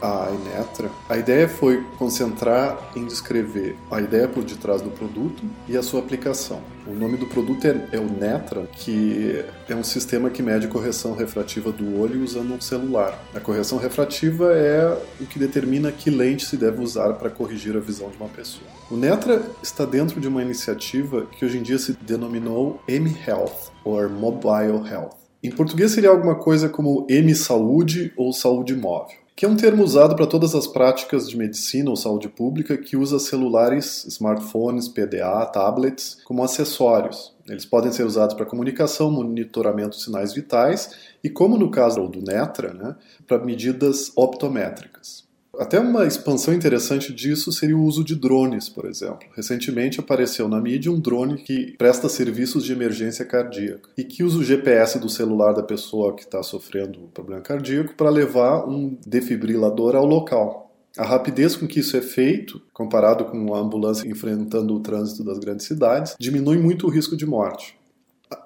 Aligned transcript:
a 0.00 0.30
Inetra, 0.30 0.90
a 1.08 1.16
ideia 1.16 1.48
foi 1.48 1.84
concentrar 1.98 2.90
em 2.96 3.06
descrever 3.06 3.76
a 3.90 4.00
ideia 4.00 4.26
por 4.26 4.44
detrás 4.44 4.80
do 4.80 4.90
produto 4.90 5.42
e 5.68 5.76
a 5.76 5.82
sua 5.82 6.00
aplicação. 6.00 6.60
O 6.86 6.94
nome 6.94 7.16
do 7.16 7.26
produto 7.26 7.64
é, 7.66 7.88
é, 7.92 7.98
o 7.98 8.10
Netra, 8.10 8.66
que 8.72 9.44
é 9.68 9.74
um 9.74 9.84
sistema 9.84 10.30
que 10.30 10.42
mede 10.42 10.66
correção 10.66 11.14
refrativa 11.14 11.70
do 11.70 12.00
olho 12.00 12.24
usando 12.24 12.52
um 12.52 12.60
celular. 12.60 13.22
A 13.34 13.40
correção 13.40 13.78
refrativa 13.78 14.52
é 14.54 14.98
o 15.20 15.26
que 15.26 15.38
determina 15.38 15.92
que 15.92 16.10
lente 16.10 16.46
se 16.46 16.56
deve 16.56 16.82
usar 16.82 17.14
para 17.14 17.30
corrigir 17.30 17.76
a 17.76 17.80
visão 17.80 18.10
de 18.10 18.16
uma 18.16 18.28
pessoa. 18.28 18.66
O 18.90 18.96
Netra 18.96 19.42
está 19.62 19.84
dentro 19.84 20.20
de 20.20 20.26
uma 20.26 20.42
iniciativa 20.42 21.26
que 21.26 21.44
hoje 21.44 21.58
em 21.58 21.62
dia 21.62 21.78
se 21.78 21.92
denominou 21.92 22.82
M-Health, 22.88 23.70
ou 23.84 24.08
Mobile 24.08 24.88
Health. 24.90 25.16
Em 25.42 25.50
português 25.50 25.92
seria 25.92 26.10
alguma 26.10 26.34
coisa 26.34 26.68
como 26.68 27.06
M-Saúde 27.08 28.12
ou 28.16 28.32
Saúde 28.32 28.74
Móvel 28.74 29.19
que 29.40 29.46
é 29.46 29.48
um 29.48 29.56
termo 29.56 29.82
usado 29.82 30.14
para 30.14 30.26
todas 30.26 30.54
as 30.54 30.66
práticas 30.66 31.26
de 31.26 31.34
medicina 31.34 31.88
ou 31.88 31.96
saúde 31.96 32.28
pública 32.28 32.76
que 32.76 32.94
usa 32.94 33.18
celulares, 33.18 34.04
smartphones, 34.04 34.86
PDA, 34.86 35.46
tablets 35.46 36.18
como 36.26 36.44
acessórios. 36.44 37.34
Eles 37.48 37.64
podem 37.64 37.90
ser 37.90 38.04
usados 38.04 38.34
para 38.34 38.44
comunicação, 38.44 39.10
monitoramento 39.10 39.96
de 39.96 40.04
sinais 40.04 40.34
vitais 40.34 40.94
e, 41.24 41.30
como 41.30 41.56
no 41.56 41.70
caso 41.70 42.06
do 42.06 42.20
Netra, 42.20 42.74
né, 42.74 42.94
para 43.26 43.42
medidas 43.42 44.12
optométricas. 44.14 45.29
Até 45.60 45.78
uma 45.78 46.06
expansão 46.06 46.54
interessante 46.54 47.12
disso 47.12 47.52
seria 47.52 47.76
o 47.76 47.84
uso 47.84 48.02
de 48.02 48.16
drones, 48.16 48.66
por 48.66 48.86
exemplo. 48.86 49.28
Recentemente 49.36 50.00
apareceu 50.00 50.48
na 50.48 50.58
mídia 50.58 50.90
um 50.90 50.98
drone 50.98 51.36
que 51.36 51.76
presta 51.76 52.08
serviços 52.08 52.64
de 52.64 52.72
emergência 52.72 53.26
cardíaca 53.26 53.90
e 53.94 54.02
que 54.02 54.24
usa 54.24 54.38
o 54.38 54.42
GPS 54.42 54.98
do 54.98 55.10
celular 55.10 55.52
da 55.52 55.62
pessoa 55.62 56.16
que 56.16 56.22
está 56.22 56.42
sofrendo 56.42 57.10
problema 57.12 57.42
cardíaco 57.42 57.94
para 57.94 58.08
levar 58.08 58.66
um 58.66 58.96
defibrilador 59.06 59.94
ao 59.94 60.06
local. 60.06 60.74
A 60.96 61.04
rapidez 61.04 61.54
com 61.54 61.66
que 61.66 61.80
isso 61.80 61.94
é 61.94 62.00
feito, 62.00 62.62
comparado 62.72 63.26
com 63.26 63.54
a 63.54 63.58
ambulância 63.58 64.08
enfrentando 64.08 64.74
o 64.74 64.80
trânsito 64.80 65.22
das 65.22 65.38
grandes 65.38 65.66
cidades, 65.66 66.16
diminui 66.18 66.56
muito 66.56 66.86
o 66.86 66.90
risco 66.90 67.14
de 67.14 67.26
morte. 67.26 67.78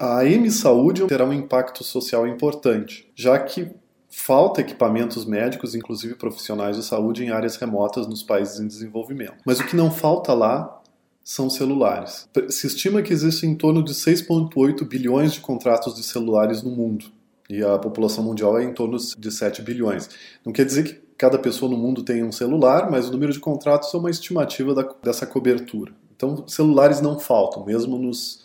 A 0.00 0.24
M-Saúde 0.24 1.06
terá 1.06 1.24
um 1.24 1.32
impacto 1.32 1.84
social 1.84 2.26
importante, 2.26 3.08
já 3.14 3.38
que 3.38 3.70
Falta 4.16 4.60
equipamentos 4.60 5.24
médicos, 5.24 5.74
inclusive 5.74 6.14
profissionais 6.14 6.76
de 6.76 6.84
saúde, 6.84 7.24
em 7.24 7.30
áreas 7.30 7.56
remotas 7.56 8.06
nos 8.06 8.22
países 8.22 8.60
em 8.60 8.66
desenvolvimento. 8.66 9.34
Mas 9.44 9.58
o 9.58 9.66
que 9.66 9.74
não 9.74 9.90
falta 9.90 10.32
lá 10.32 10.80
são 11.22 11.50
celulares. 11.50 12.28
Se 12.48 12.68
estima 12.68 13.02
que 13.02 13.12
existem 13.12 13.50
em 13.50 13.54
torno 13.56 13.82
de 13.82 13.92
6,8 13.92 14.86
bilhões 14.86 15.32
de 15.32 15.40
contratos 15.40 15.96
de 15.96 16.04
celulares 16.04 16.62
no 16.62 16.70
mundo. 16.70 17.06
E 17.50 17.62
a 17.62 17.76
população 17.76 18.22
mundial 18.22 18.56
é 18.56 18.62
em 18.64 18.72
torno 18.72 18.96
de 18.96 19.30
7 19.32 19.60
bilhões. 19.62 20.08
Não 20.46 20.52
quer 20.52 20.64
dizer 20.64 20.84
que 20.84 20.94
cada 21.18 21.38
pessoa 21.38 21.70
no 21.70 21.76
mundo 21.76 22.02
tenha 22.02 22.24
um 22.24 22.32
celular, 22.32 22.90
mas 22.90 23.08
o 23.08 23.12
número 23.12 23.32
de 23.32 23.40
contratos 23.40 23.92
é 23.92 23.96
uma 23.96 24.10
estimativa 24.10 24.74
da, 24.74 24.88
dessa 25.02 25.26
cobertura. 25.26 25.92
Então, 26.14 26.46
celulares 26.46 27.00
não 27.00 27.18
faltam, 27.18 27.64
mesmo 27.64 27.98
nos, 27.98 28.43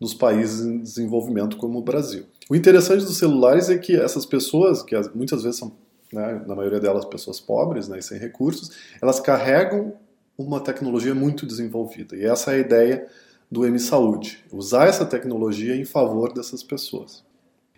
nos 0.00 0.14
países 0.14 0.64
em 0.64 0.78
desenvolvimento 0.78 1.56
como 1.56 1.78
o 1.78 1.82
Brasil. 1.82 2.24
O 2.48 2.56
interessante 2.56 3.04
dos 3.04 3.18
celulares 3.18 3.68
é 3.68 3.76
que 3.76 3.96
essas 3.96 4.24
pessoas, 4.24 4.82
que 4.82 4.94
muitas 5.14 5.42
vezes 5.42 5.58
são, 5.58 5.72
né, 6.12 6.42
na 6.46 6.54
maioria 6.54 6.80
delas, 6.80 7.04
pessoas 7.04 7.40
pobres 7.40 7.88
né, 7.88 7.98
e 7.98 8.02
sem 8.02 8.18
recursos, 8.18 8.70
elas 9.02 9.20
carregam 9.20 9.94
uma 10.36 10.60
tecnologia 10.60 11.14
muito 11.14 11.44
desenvolvida. 11.44 12.16
E 12.16 12.24
essa 12.24 12.52
é 12.52 12.54
a 12.54 12.58
ideia 12.58 13.06
do 13.50 13.66
M-Saúde, 13.66 14.44
usar 14.52 14.86
essa 14.86 15.04
tecnologia 15.04 15.74
em 15.74 15.84
favor 15.84 16.32
dessas 16.32 16.62
pessoas. 16.62 17.24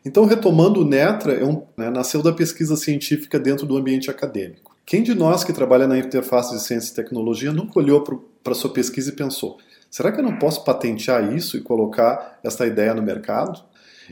Então, 0.05 0.25
retomando 0.25 0.81
o 0.81 0.85
Netra, 0.85 1.35
é 1.35 1.45
um, 1.45 1.63
né, 1.77 1.91
nasceu 1.91 2.23
da 2.23 2.33
pesquisa 2.33 2.77
científica 2.77 3.39
dentro 3.39 3.67
do 3.67 3.77
ambiente 3.77 4.11
acadêmico. 4.11 4.75
Quem 4.85 5.03
de 5.03 5.15
nós 5.15 5.45
que 5.45 5.53
trabalha 5.53 5.87
na 5.87 5.99
interface 5.99 6.55
de 6.55 6.63
ciência 6.63 6.91
e 6.91 6.95
tecnologia 6.95 7.53
nunca 7.53 7.79
olhou 7.79 8.03
para 8.43 8.55
sua 8.55 8.71
pesquisa 8.71 9.11
e 9.11 9.15
pensou: 9.15 9.59
será 9.91 10.13
que 10.13 10.21
eu 10.21 10.25
não 10.25 10.39
posso 10.39 10.65
patentear 10.65 11.35
isso 11.35 11.57
e 11.57 11.61
colocar 11.61 12.39
essa 12.43 12.67
ideia 12.67 12.95
no 12.95 13.03
mercado? 13.03 13.63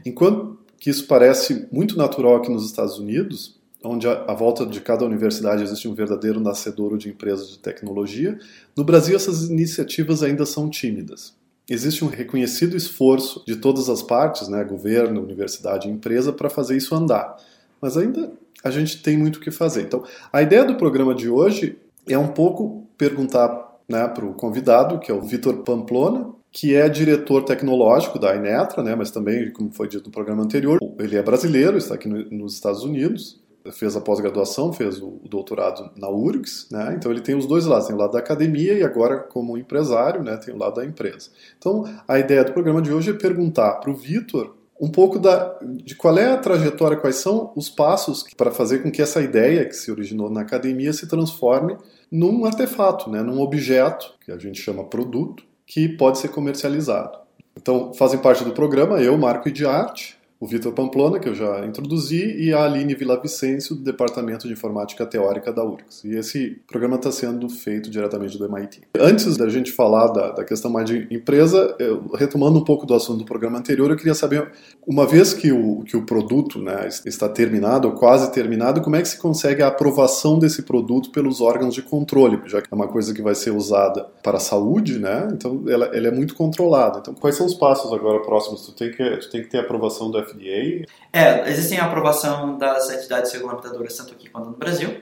Enquanto 0.05 0.59
que 0.79 0.91
isso 0.91 1.07
parece 1.07 1.67
muito 1.73 1.97
natural 1.97 2.37
aqui 2.37 2.51
nos 2.51 2.67
Estados 2.67 2.99
Unidos, 2.99 3.59
onde 3.83 4.09
à 4.09 4.35
volta 4.35 4.67
de 4.67 4.81
cada 4.81 5.05
universidade 5.05 5.63
existe 5.63 5.89
um 5.89 5.95
verdadeiro 5.95 6.41
nascedouro 6.41 6.99
de 6.99 7.09
empresas 7.09 7.49
de 7.49 7.59
tecnologia, 7.59 8.39
no 8.77 8.85
Brasil 8.85 9.15
essas 9.15 9.49
iniciativas 9.49 10.23
ainda 10.23 10.45
são 10.45 10.69
tímidas. 10.69 11.35
Existe 11.69 12.05
um 12.05 12.09
reconhecido 12.09 12.77
esforço 12.77 13.43
de 13.47 13.57
todas 13.57 13.89
as 13.89 14.03
partes, 14.03 14.49
né, 14.49 14.65
governo, 14.65 15.23
universidade 15.23 15.87
e 15.87 15.91
empresa, 15.91 16.33
para 16.33 16.49
fazer 16.49 16.77
isso 16.77 16.95
andar. 16.95 17.37
Mas 17.81 17.97
ainda 17.97 18.33
a 18.65 18.71
gente 18.71 19.03
tem 19.03 19.17
muito 19.17 19.37
o 19.37 19.41
que 19.41 19.51
fazer. 19.51 19.83
Então, 19.83 20.03
a 20.33 20.43
ideia 20.43 20.65
do 20.65 20.77
programa 20.77 21.15
de 21.15 21.29
hoje 21.29 21.79
é 22.09 22.19
um 22.19 22.29
pouco 22.29 22.87
perguntar 22.97 23.68
né, 23.89 24.07
para 24.07 24.25
o 24.25 24.35
convidado, 24.35 24.99
que 24.99 25.11
é 25.11 25.15
o 25.15 25.23
Vitor 25.23 25.63
Pamplona, 25.63 26.31
que 26.53 26.75
é 26.75 26.89
diretor 26.89 27.45
tecnológico 27.45 28.19
da 28.19 28.35
Inetra, 28.35 28.83
né, 28.83 28.95
mas 28.95 29.11
também, 29.11 29.51
como 29.53 29.73
foi 29.73 29.89
dito 29.89 30.07
no 30.07 30.13
programa 30.13 30.43
anterior, 30.43 30.79
ele 30.99 31.17
é 31.17 31.23
brasileiro, 31.23 31.77
está 31.77 31.95
aqui 31.95 32.09
no, 32.09 32.25
nos 32.31 32.55
Estados 32.55 32.85
Unidos, 32.85 33.41
fez 33.73 33.97
a 33.97 34.01
pós-graduação, 34.01 34.73
fez 34.73 35.01
o, 35.01 35.21
o, 35.23 35.29
doutorado 35.29 35.91
na 35.97 36.09
URGS, 36.09 36.69
né, 36.71 36.95
então 36.97 37.11
ele 37.11 37.21
tem 37.21 37.35
os 37.35 37.47
dois 37.47 37.67
lados, 37.67 37.87
tem 37.87 37.97
o 37.97 37.99
lado 37.99 38.13
da 38.13 38.19
academia 38.19 38.75
e 38.75 38.83
agora, 38.83 39.19
como 39.19 39.59
empresário, 39.59 40.23
né, 40.23 40.37
tem 40.37 40.55
o 40.55 40.59
lado 40.59 40.77
da 40.77 40.85
empresa. 40.85 41.31
Então, 41.59 41.85
a 42.07 42.19
ideia 42.19 42.45
do 42.45 42.53
programa 42.53 42.83
de 42.83 42.93
hoje 42.93 43.11
é 43.11 43.15
perguntar 43.15 43.75
para 43.75 43.91
o 43.91 43.95
Vitor 43.95 44.58
um 44.81 44.89
pouco 44.89 45.19
da, 45.19 45.59
de 45.63 45.95
qual 45.95 46.17
é 46.19 46.33
a 46.33 46.37
trajetória, 46.37 46.97
quais 46.97 47.17
são 47.17 47.53
os 47.57 47.69
passos 47.69 48.25
para 48.37 48.51
fazer 48.51 48.83
com 48.83 48.91
que 48.91 49.03
essa 49.03 49.21
ideia 49.21 49.65
que 49.65 49.75
se 49.75 49.91
originou 49.91 50.31
na 50.31 50.43
academia 50.43 50.93
se 50.93 51.09
transforme 51.09 51.77
num 52.11 52.45
artefato, 52.45 53.11
né, 53.11 53.23
num 53.23 53.41
objeto, 53.41 54.15
que 54.25 54.33
a 54.33 54.39
gente 54.39 54.61
chama 54.61 54.85
produto, 54.85 55.45
que 55.67 55.89
pode 55.89 56.19
ser 56.19 56.29
comercializado. 56.29 57.19
Então, 57.57 57.93
fazem 57.93 58.21
parte 58.21 58.45
do 58.45 58.53
programa 58.53 59.01
eu, 59.01 59.17
Marco 59.19 59.51
de 59.51 59.67
Arte, 59.67 60.18
o 60.41 60.47
Vitor 60.47 60.73
Pamplona, 60.73 61.19
que 61.19 61.29
eu 61.29 61.35
já 61.35 61.67
introduzi, 61.67 62.37
e 62.39 62.53
a 62.53 62.65
Aline 62.65 62.95
Villavicencio, 62.95 63.75
do 63.75 63.83
Departamento 63.83 64.47
de 64.47 64.53
Informática 64.53 65.05
Teórica 65.05 65.53
da 65.53 65.65
URGS. 65.65 66.05
E 66.05 66.15
esse 66.15 66.61
programa 66.67 66.95
está 66.95 67.11
sendo 67.11 67.49
feito 67.49 67.91
diretamente 67.91 68.39
do 68.39 68.45
MIT. 68.45 68.83
Antes 68.97 69.37
da 69.37 69.49
gente 69.49 69.73
falar 69.73 70.07
da, 70.09 70.31
da 70.33 70.45
questão 70.45 70.71
mais 70.71 70.87
de 70.87 71.09
empresa, 71.11 71.75
eu, 71.81 72.09
retomando 72.15 72.59
um 72.59 72.65
pouco 72.65 72.87
do 72.87 72.95
assunto 72.95 73.19
do 73.19 73.25
programa 73.25 73.59
anterior, 73.59 73.91
eu 73.91 73.97
queria 73.97 74.15
saber, 74.15 74.53
uma 74.87 75.07
vez 75.07 75.35
que 75.35 75.51
o, 75.51 75.83
que 75.83 75.97
o 75.97 76.07
produto 76.07 76.61
né, 76.61 76.89
está 77.05 77.29
terminado, 77.29 77.89
ou 77.89 77.95
quase 77.95 78.31
terminado, 78.31 78.81
como 78.81 78.95
é 78.95 79.03
que 79.03 79.09
se 79.09 79.19
consegue 79.19 79.63
a 79.63 79.67
aprovação 79.67 80.39
desse 80.39 80.63
produto 80.63 81.11
pelos 81.11 81.41
órgãos 81.41 81.75
de 81.75 81.83
controle, 81.83 82.41
já 82.47 82.63
que 82.63 82.69
é 82.71 82.75
uma 82.75 82.87
coisa 82.87 83.13
que 83.13 83.21
vai 83.21 83.35
ser 83.35 83.51
usada 83.51 84.07
para 84.23 84.37
a 84.37 84.41
saúde, 84.41 85.01
né? 85.01 85.29
então 85.33 85.65
ela, 85.69 85.87
ela 85.87 86.07
é 86.07 86.11
muito 86.13 86.37
controlada. 86.37 87.01
Então, 87.01 87.13
quais 87.15 87.35
são 87.35 87.45
os 87.45 87.55
passos 87.55 87.93
agora 87.93 88.21
próximos? 88.21 88.67
Tu 88.67 88.73
tem 88.73 88.91
que, 88.93 89.17
tu 89.17 89.31
tem 89.31 89.43
que 89.43 89.49
ter 89.49 89.59
aprovação 89.59 90.11
do 90.11 90.28
FDA? 90.29 90.85
É, 91.13 91.49
existem 91.51 91.79
a 91.79 91.87
aprovação 91.87 92.59
das 92.59 92.91
entidades 92.91 93.33
regulamentadoras 93.33 93.97
tanto 93.97 94.13
aqui 94.13 94.29
quanto 94.29 94.51
no 94.51 94.57
Brasil, 94.57 95.01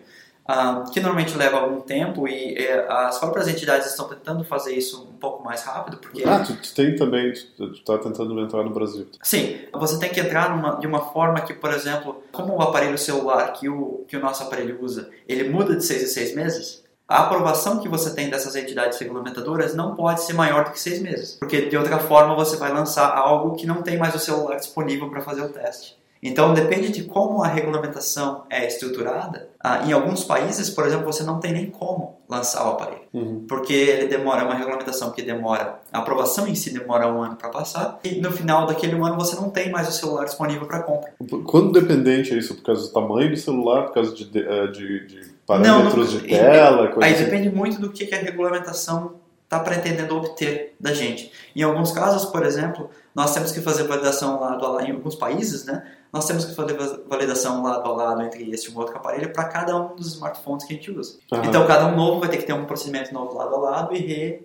uh, 0.49 0.91
que 0.91 1.01
normalmente 1.01 1.37
leva 1.37 1.59
algum 1.59 1.81
tempo 1.81 2.27
e 2.29 2.55
uh, 2.55 2.91
as 2.91 3.19
próprias 3.19 3.49
entidades 3.49 3.89
estão 3.89 4.09
tentando 4.09 4.45
fazer 4.45 4.75
isso 4.75 5.09
um 5.11 5.19
pouco 5.19 5.45
mais 5.45 5.63
rápido, 5.63 5.99
porque... 5.99 6.23
Ah, 6.25 6.41
tu, 6.41 6.55
tu 6.55 6.75
tem 6.75 6.97
também, 6.97 7.33
tu 7.57 7.73
está 7.73 7.99
tentando 7.99 8.39
entrar 8.41 8.63
no 8.63 8.71
Brasil. 8.71 9.07
Sim, 9.23 9.59
você 9.73 9.99
tem 9.99 10.11
que 10.11 10.21
entrar 10.21 10.55
numa, 10.55 10.79
de 10.79 10.87
uma 10.87 11.01
forma 11.01 11.41
que, 11.41 11.53
por 11.53 11.73
exemplo, 11.73 12.23
como 12.33 12.55
o 12.55 12.63
aparelho 12.63 12.97
celular 12.97 13.53
que 13.53 13.69
o, 13.69 14.05
que 14.07 14.17
o 14.17 14.21
nosso 14.21 14.43
aparelho 14.43 14.79
usa, 14.81 15.11
ele 15.29 15.49
muda 15.49 15.77
de 15.77 15.85
seis 15.85 16.03
em 16.03 16.07
seis 16.07 16.35
meses, 16.35 16.86
a 17.09 17.23
aprovação 17.23 17.79
que 17.79 17.89
você 17.89 18.15
tem 18.15 18.29
dessas 18.29 18.57
entidades 18.57 18.99
regulamentadoras 18.99 19.75
não 19.75 19.95
pode 19.95 20.23
ser 20.23 20.33
maior 20.33 20.65
do 20.65 20.73
que 20.73 20.81
seis 20.81 21.01
meses, 21.01 21.35
porque 21.35 21.63
de 21.63 21.77
outra 21.77 21.99
forma 21.99 22.35
você 22.35 22.57
vai 22.57 22.73
lançar 22.73 23.17
algo 23.17 23.55
que 23.55 23.67
não 23.67 23.83
tem 23.83 23.97
mais 23.97 24.15
o 24.15 24.19
celular 24.19 24.57
disponível 24.57 25.09
para 25.09 25.21
fazer 25.21 25.43
o 25.43 25.49
teste. 25.49 25.97
Então 26.23 26.55
depende 26.55 26.89
de 26.91 27.05
como 27.05 27.45
a 27.45 27.47
regulamentação 27.47 28.45
é 28.51 28.67
estruturada. 28.67 29.49
Ah, 29.63 29.87
em 29.87 29.93
alguns 29.93 30.25
países, 30.25 30.71
por 30.71 30.85
exemplo, 30.85 31.05
você 31.05 31.23
não 31.23 31.39
tem 31.39 31.53
nem 31.53 31.71
como 31.71 32.17
lançar 32.29 32.67
o 32.67 32.71
aparelho, 32.71 33.03
uhum. 33.13 33.45
porque 33.47 33.73
ele 33.73 34.09
demora 34.09 34.45
uma 34.45 34.55
regulamentação 34.55 35.13
que 35.13 35.23
demora, 35.23 35.81
a 35.93 35.99
aprovação 35.99 36.49
em 36.49 36.57
si 36.57 36.71
demora 36.71 37.07
um 37.07 37.23
ano 37.23 37.37
para 37.37 37.51
passar 37.51 38.01
e 38.03 38.21
no 38.21 38.33
final 38.33 38.67
daquele 38.67 38.95
ano 38.95 39.15
você 39.15 39.37
não 39.37 39.51
tem 39.51 39.71
mais 39.71 39.89
o 39.89 39.93
celular 39.93 40.25
disponível 40.25 40.67
para 40.67 40.83
compra. 40.83 41.13
Quando 41.45 41.71
dependente 41.71 42.35
é 42.35 42.39
isso? 42.39 42.57
Por 42.57 42.65
causa 42.65 42.89
do 42.89 42.93
tamanho 42.93 43.31
do 43.31 43.37
celular, 43.37 43.85
por 43.85 43.95
causa 43.95 44.13
de, 44.13 44.25
eh, 44.37 44.67
de, 44.69 45.07
de 45.07 45.36
parâmetros 45.47 46.13
não, 46.13 46.21
não, 46.21 46.21
de 46.21 46.29
tela? 46.29 46.95
Aí 47.01 47.15
assim? 47.15 47.25
depende 47.25 47.51
muito 47.51 47.81
do 47.81 47.91
que, 47.91 48.07
que 48.07 48.15
a 48.15 48.19
regulamentação 48.19 49.15
está 49.45 49.61
pretendendo 49.61 50.17
obter 50.17 50.75
da 50.79 50.93
gente. 50.93 51.31
Em 51.55 51.63
alguns 51.63 51.93
casos, 51.93 52.27
por 52.27 52.45
exemplo, 52.45 52.91
nós 53.15 53.33
temos 53.33 53.53
que 53.53 53.61
fazer 53.61 53.85
validação 53.85 54.43
a 54.43 54.57
lado 54.57 54.81
em 54.85 54.91
alguns 54.91 55.15
países, 55.15 55.65
né? 55.65 55.85
Nós 56.17 56.27
temos 56.27 56.47
que 56.47 56.55
fazer 56.55 56.75
validação 57.07 57.63
lado 57.63 57.87
a 57.87 57.93
lado 57.93 58.23
entre 58.23 58.51
esse 58.51 58.71
e 58.71 58.75
um 58.75 58.79
outro 58.79 58.97
aparelho 58.97 59.33
para 59.35 59.45
cada 59.45 59.77
um 59.77 59.95
dos 59.95 60.15
smartphones 60.15 60.65
que 60.65 60.73
a 60.73 60.77
gente 60.77 60.91
usa. 60.91 61.19
Uhum. 61.31 61.45
Então, 61.45 61.67
cada 61.67 61.87
um 61.87 61.95
novo 61.95 62.21
vai 62.21 62.31
ter 62.31 62.39
que 62.39 62.45
ter 62.45 62.55
um 62.55 62.65
procedimento 62.65 63.13
novo 63.13 63.37
lado 63.37 63.55
a 63.55 63.59
lado 63.59 63.95
e 63.95 63.99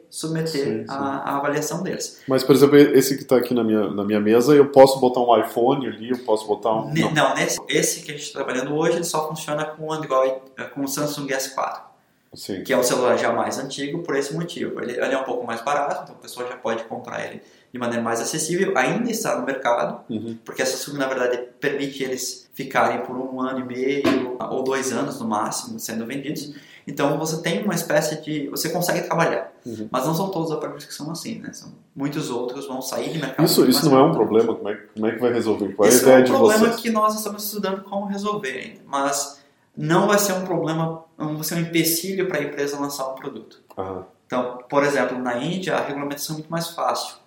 resubmeter 0.10 0.84
a, 0.90 0.96
a, 0.96 1.38
avaliação 1.38 1.82
deles. 1.82 2.22
Mas, 2.28 2.44
por 2.44 2.54
exemplo, 2.54 2.76
esse 2.76 3.16
que 3.16 3.24
está 3.24 3.38
aqui 3.38 3.54
na 3.54 3.64
minha, 3.64 3.90
na 3.90 4.04
minha 4.04 4.20
mesa, 4.20 4.54
eu 4.54 4.70
posso 4.70 5.00
botar 5.00 5.22
um 5.22 5.40
iPhone 5.40 5.88
ali, 5.88 6.10
eu 6.10 6.20
posso 6.20 6.46
botar 6.46 6.74
um... 6.74 6.94
Não, 6.94 7.12
não 7.12 7.36
nesse, 7.36 7.58
esse 7.70 8.02
que 8.02 8.12
a 8.12 8.14
gente 8.16 8.26
está 8.26 8.44
trabalhando 8.44 8.76
hoje, 8.76 8.98
ele 8.98 9.06
só 9.06 9.30
funciona 9.30 9.64
com 9.64 9.94
Android, 9.94 10.36
com 10.74 10.82
o 10.82 10.88
Samsung 10.90 11.28
S4. 11.28 11.92
Sim. 12.34 12.64
que 12.64 12.72
é 12.72 12.78
o 12.78 12.84
celular 12.84 13.18
já 13.18 13.34
mais 13.34 13.60
antigo 13.60 14.04
por 14.04 14.16
esse 14.16 14.34
motivo. 14.34 14.82
Ele, 14.82 14.94
ele, 14.94 15.14
é 15.14 15.18
um 15.18 15.24
pouco 15.24 15.46
mais 15.46 15.62
barato, 15.62 16.04
então 16.04 16.16
a 16.16 16.22
pessoa 16.22 16.48
já 16.48 16.56
pode 16.56 16.84
comprar 16.86 17.26
ele 17.26 17.42
de 17.72 17.80
maneira 17.80 18.04
mais 18.04 18.20
acessível, 18.20 18.78
ainda 18.78 19.10
está 19.10 19.40
no 19.40 19.46
mercado, 19.46 20.02
uhum. 20.10 20.38
porque 20.44 20.62
essa 20.62 20.78
Samsung, 20.78 20.98
na 20.98 21.08
verdade, 21.08 21.38
permite 21.60 22.04
eles 22.04 22.50
ficarem 22.54 23.02
por 23.02 23.16
um 23.16 23.40
ano 23.40 23.60
e 23.60 23.64
meio 23.64 24.38
ou 24.50 24.64
dois 24.64 24.92
anos 24.92 25.20
no 25.20 25.28
máximo 25.28 25.80
sendo 25.80 26.06
vendidos. 26.06 26.54
Então 26.86 27.18
você 27.18 27.42
tem 27.42 27.64
uma 27.64 27.76
espécie 27.76 28.22
de. 28.22 28.50
Você 28.50 28.70
consegue 28.70 29.02
trabalhar. 29.02 29.52
Uhum. 29.66 29.88
Mas 29.90 30.06
não 30.06 30.16
são 30.16 30.30
todos 30.30 30.50
os 30.50 30.58
aparelhos 30.58 30.86
que 30.86 30.94
são 30.94 31.12
assim, 31.12 31.40
né? 31.40 31.54
São, 31.54 31.72
muitos 31.96 32.30
outros 32.30 32.68
vão 32.68 32.82
sair 32.82 33.12
de 33.12 33.20
mercado. 33.20 33.46
Isso, 33.46 33.66
isso 33.70 33.90
não 33.90 34.00
é 34.00 34.04
um 34.04 34.12
problema? 34.12 34.56
Como 34.56 34.70
é, 34.70 34.76
como 34.76 35.08
é 35.08 35.12
que 35.12 35.20
vai 35.20 35.32
resolver? 35.32 35.74
Qual 35.74 35.88
é 35.88 35.92
a 35.92 35.96
ideia 35.96 36.16
é 36.16 36.20
um 36.20 36.24
de 36.24 36.32
problema 36.32 36.60
vocês? 36.60 36.76
que 36.78 36.90
nós 36.90 37.16
estamos 37.16 37.46
estudando 37.46 37.84
como 37.84 38.08
resolver 38.08 38.52
ainda. 38.52 38.82
Mas 38.86 39.42
não 39.78 40.08
vai 40.08 40.18
ser 40.18 40.34
um 40.34 40.44
problema, 40.44 41.04
não 41.18 41.36
vai 41.36 41.44
ser 41.44 41.56
um 41.56 41.60
empecilho 41.60 42.28
para 42.28 42.40
a 42.40 42.44
empresa 42.44 42.80
lançar 42.80 43.08
um 43.10 43.16
produto. 43.16 43.62
Uhum. 43.78 44.04
Então, 44.26 44.60
por 44.70 44.84
exemplo, 44.84 45.18
na 45.20 45.38
Índia 45.38 45.76
a 45.76 45.86
regulamentação 45.86 46.36
é 46.36 46.40
muito 46.40 46.52
mais 46.52 46.70
fácil. 46.70 47.21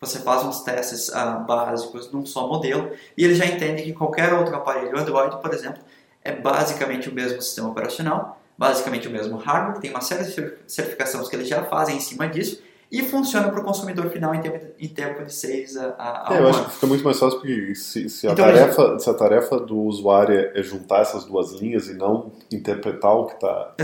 Você 0.00 0.18
faz 0.18 0.44
uns 0.44 0.60
testes 0.60 1.08
uh, 1.08 1.44
básicos 1.46 2.12
num 2.12 2.26
só 2.26 2.46
modelo 2.46 2.90
e 3.16 3.24
ele 3.24 3.34
já 3.34 3.46
entende 3.46 3.82
que 3.82 3.92
qualquer 3.92 4.34
outro 4.34 4.54
aparelho 4.54 4.98
Android, 4.98 5.40
por 5.40 5.54
exemplo, 5.54 5.82
é 6.22 6.32
basicamente 6.32 7.08
o 7.08 7.14
mesmo 7.14 7.40
sistema 7.40 7.68
operacional, 7.68 8.40
basicamente 8.58 9.08
o 9.08 9.10
mesmo 9.10 9.36
hardware, 9.36 9.80
tem 9.80 9.90
uma 9.90 10.00
série 10.00 10.24
de 10.24 10.54
certificações 10.66 11.28
que 11.28 11.36
eles 11.36 11.48
já 11.48 11.64
fazem 11.64 11.96
em 11.96 12.00
cima 12.00 12.28
disso 12.28 12.62
e 12.90 13.02
funciona 13.02 13.48
para 13.48 13.60
o 13.60 13.64
consumidor 13.64 14.08
final 14.10 14.34
em 14.34 14.40
tempo, 14.40 14.66
em 14.78 14.88
tempo 14.88 15.24
de 15.24 15.34
6 15.34 15.76
a, 15.76 15.94
a 15.98 16.34
é, 16.34 16.38
Eu 16.38 16.48
acho 16.48 16.64
que 16.64 16.70
fica 16.72 16.86
muito 16.86 17.04
mais 17.04 17.18
fácil 17.18 17.38
porque 17.38 17.74
se, 17.74 18.08
se, 18.08 18.28
a, 18.28 18.32
então, 18.32 18.44
tarefa, 18.44 18.88
gente... 18.90 19.02
se 19.02 19.10
a 19.10 19.14
tarefa 19.14 19.60
do 19.60 19.76
usuário 19.78 20.50
é 20.54 20.62
juntar 20.62 21.00
essas 21.00 21.24
duas 21.24 21.52
linhas 21.52 21.88
e 21.88 21.94
não 21.94 22.32
interpretar 22.50 23.14
o 23.14 23.26
que 23.26 23.34
está 23.34 23.74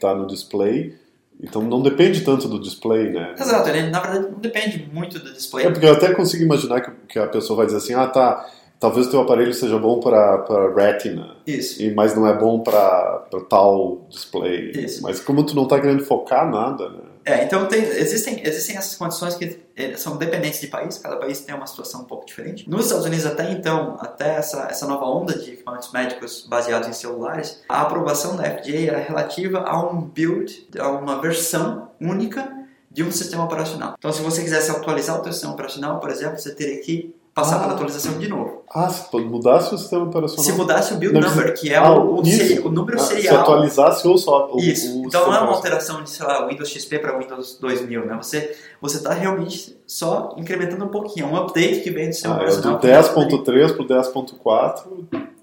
tá 0.00 0.14
no 0.14 0.26
display, 0.26 0.98
então 1.42 1.62
não 1.62 1.82
depende 1.82 2.20
tanto 2.22 2.48
do 2.48 2.60
display, 2.60 3.10
né? 3.10 3.34
Exato, 3.38 3.68
ele 3.68 3.88
na 3.88 4.00
verdade 4.00 4.30
não 4.30 4.38
depende 4.38 4.88
muito 4.92 5.18
do 5.18 5.32
display. 5.32 5.66
É 5.66 5.70
porque 5.70 5.86
eu 5.86 5.92
até 5.92 6.12
consigo 6.12 6.44
imaginar 6.44 6.80
que, 6.80 6.90
que 7.08 7.18
a 7.18 7.26
pessoa 7.26 7.58
vai 7.58 7.66
dizer 7.66 7.78
assim, 7.78 7.94
ah 7.94 8.06
tá, 8.06 8.46
talvez 8.78 9.06
o 9.06 9.10
teu 9.10 9.20
aparelho 9.20 9.52
seja 9.52 9.78
bom 9.78 10.00
para 10.00 10.72
retina. 10.74 11.36
Isso. 11.46 11.82
E, 11.82 11.94
mas 11.94 12.14
não 12.14 12.26
é 12.26 12.36
bom 12.36 12.60
para 12.60 13.26
tal 13.48 14.06
display. 14.08 14.72
Isso. 14.74 15.02
Mas 15.02 15.20
como 15.20 15.44
tu 15.44 15.54
não 15.54 15.64
está 15.64 15.80
querendo 15.80 16.04
focar 16.04 16.50
nada, 16.50 16.88
né? 16.88 17.09
É, 17.24 17.44
então 17.44 17.66
tem, 17.66 17.82
existem, 17.82 18.40
existem 18.46 18.76
essas 18.76 18.96
condições 18.96 19.34
que 19.34 19.60
é, 19.76 19.96
são 19.96 20.16
dependentes 20.16 20.60
de 20.60 20.66
país, 20.66 20.98
cada 20.98 21.16
país 21.16 21.40
tem 21.40 21.54
uma 21.54 21.66
situação 21.66 22.02
um 22.02 22.04
pouco 22.04 22.26
diferente. 22.26 22.68
Nos 22.68 22.86
Estados 22.86 23.04
Unidos, 23.04 23.26
até 23.26 23.50
então, 23.50 23.96
até 24.00 24.36
essa, 24.36 24.68
essa 24.70 24.86
nova 24.86 25.04
onda 25.04 25.38
de 25.38 25.52
equipamentos 25.52 25.92
médicos 25.92 26.46
baseados 26.48 26.88
em 26.88 26.92
celulares, 26.92 27.62
a 27.68 27.82
aprovação 27.82 28.36
da 28.36 28.44
FDA 28.44 28.86
era 28.86 28.98
relativa 28.98 29.60
a 29.60 29.80
um 29.82 30.00
build, 30.00 30.68
a 30.78 30.88
uma 30.88 31.20
versão 31.20 31.90
única 32.00 32.60
de 32.90 33.04
um 33.04 33.12
sistema 33.12 33.44
operacional. 33.44 33.94
Então, 33.98 34.12
se 34.12 34.20
você 34.20 34.42
quisesse 34.42 34.70
atualizar 34.70 35.20
o 35.20 35.22
seu 35.22 35.32
sistema 35.32 35.52
operacional, 35.52 36.00
por 36.00 36.10
exemplo, 36.10 36.38
você 36.38 36.54
teria 36.54 36.80
que 36.80 37.14
passar 37.40 37.56
ah. 37.56 37.60
pela 37.60 37.72
atualização 37.74 38.18
de 38.18 38.28
novo. 38.28 38.62
Ah, 38.72 38.88
se 38.88 39.16
mudasse 39.18 39.74
o 39.74 39.78
sistema 39.78 40.04
operacional. 40.04 40.44
Se 40.44 40.52
mudasse 40.52 40.94
o 40.94 40.96
build 40.96 41.18
não, 41.18 41.28
number, 41.28 41.54
que 41.54 41.72
é 41.72 41.76
ah, 41.76 41.92
o, 41.92 42.20
o, 42.20 42.24
seri, 42.24 42.60
o, 42.60 42.70
número 42.70 42.98
ah, 42.98 43.02
serial. 43.02 43.34
Se 43.34 43.40
atualizasse 43.40 44.06
ou 44.06 44.16
só 44.16 44.50
o 44.52 44.60
Isso. 44.60 45.00
O 45.00 45.06
então 45.06 45.26
não 45.26 45.34
é 45.34 45.40
uma 45.40 45.52
alteração 45.52 46.02
de, 46.02 46.10
sei 46.10 46.26
lá, 46.26 46.46
Windows 46.46 46.68
XP 46.68 46.98
para 46.98 47.18
Windows 47.18 47.58
2000, 47.60 48.06
né? 48.06 48.18
Você 48.20 48.56
você 48.80 48.98
está 48.98 49.12
realmente 49.12 49.76
só 49.86 50.34
incrementando 50.36 50.84
um 50.84 50.88
pouquinho, 50.88 51.26
é 51.26 51.28
um 51.28 51.36
update 51.36 51.80
que 51.80 51.90
vem 51.90 52.08
do 52.08 52.12
sistema 52.12 52.34
ah, 52.34 52.36
operacional. 52.38 52.80
É 52.82 53.02
do 53.02 53.42
10.3 53.42 53.72
para 53.74 53.82
o 53.82 53.88
10.4. 53.88 54.82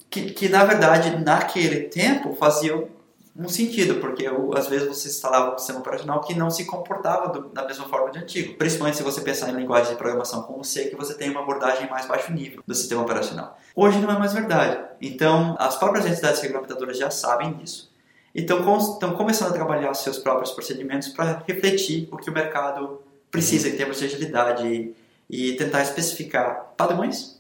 Que, 0.09 0.21
que 0.31 0.47
na 0.47 0.63
verdade 0.63 1.23
naquele 1.23 1.81
tempo 1.81 2.33
fazia 2.35 2.87
um 3.37 3.47
sentido, 3.47 3.95
porque 3.95 4.25
às 4.55 4.67
vezes 4.67 4.87
você 4.87 5.07
instalava 5.09 5.53
um 5.53 5.57
sistema 5.57 5.79
operacional 5.79 6.21
que 6.21 6.33
não 6.33 6.49
se 6.49 6.65
comportava 6.65 7.31
do, 7.31 7.49
da 7.49 7.65
mesma 7.65 7.85
forma 7.85 8.09
de 8.09 8.17
antigo. 8.17 8.55
Principalmente 8.55 8.97
se 8.97 9.03
você 9.03 9.21
pensar 9.21 9.49
em 9.49 9.55
linguagem 9.55 9.91
de 9.91 9.97
programação 9.97 10.41
como 10.43 10.63
C, 10.63 10.85
que 10.85 10.95
você 10.95 11.13
tem 11.13 11.29
uma 11.29 11.41
abordagem 11.41 11.87
mais 11.87 12.07
baixo 12.07 12.33
nível 12.33 12.63
do 12.65 12.73
sistema 12.73 13.03
operacional. 13.03 13.57
Hoje 13.75 13.99
não 13.99 14.09
é 14.09 14.17
mais 14.17 14.33
verdade. 14.33 14.83
Então, 14.99 15.55
as 15.59 15.75
próprias 15.77 16.05
entidades 16.07 16.41
regulamentadoras 16.41 16.97
já 16.97 17.11
sabem 17.11 17.53
disso. 17.53 17.91
Então, 18.33 18.59
estão 18.77 19.13
começando 19.15 19.49
a 19.49 19.53
trabalhar 19.53 19.93
seus 19.93 20.17
próprios 20.17 20.51
procedimentos 20.51 21.09
para 21.09 21.43
refletir 21.47 22.09
o 22.11 22.17
que 22.17 22.29
o 22.29 22.33
mercado 22.33 23.01
precisa 23.29 23.69
em 23.69 23.75
termos 23.75 23.99
de 23.99 24.05
agilidade 24.05 24.67
e, 24.67 24.95
e 25.29 25.53
tentar 25.57 25.83
especificar 25.83 26.73
padrões. 26.75 27.39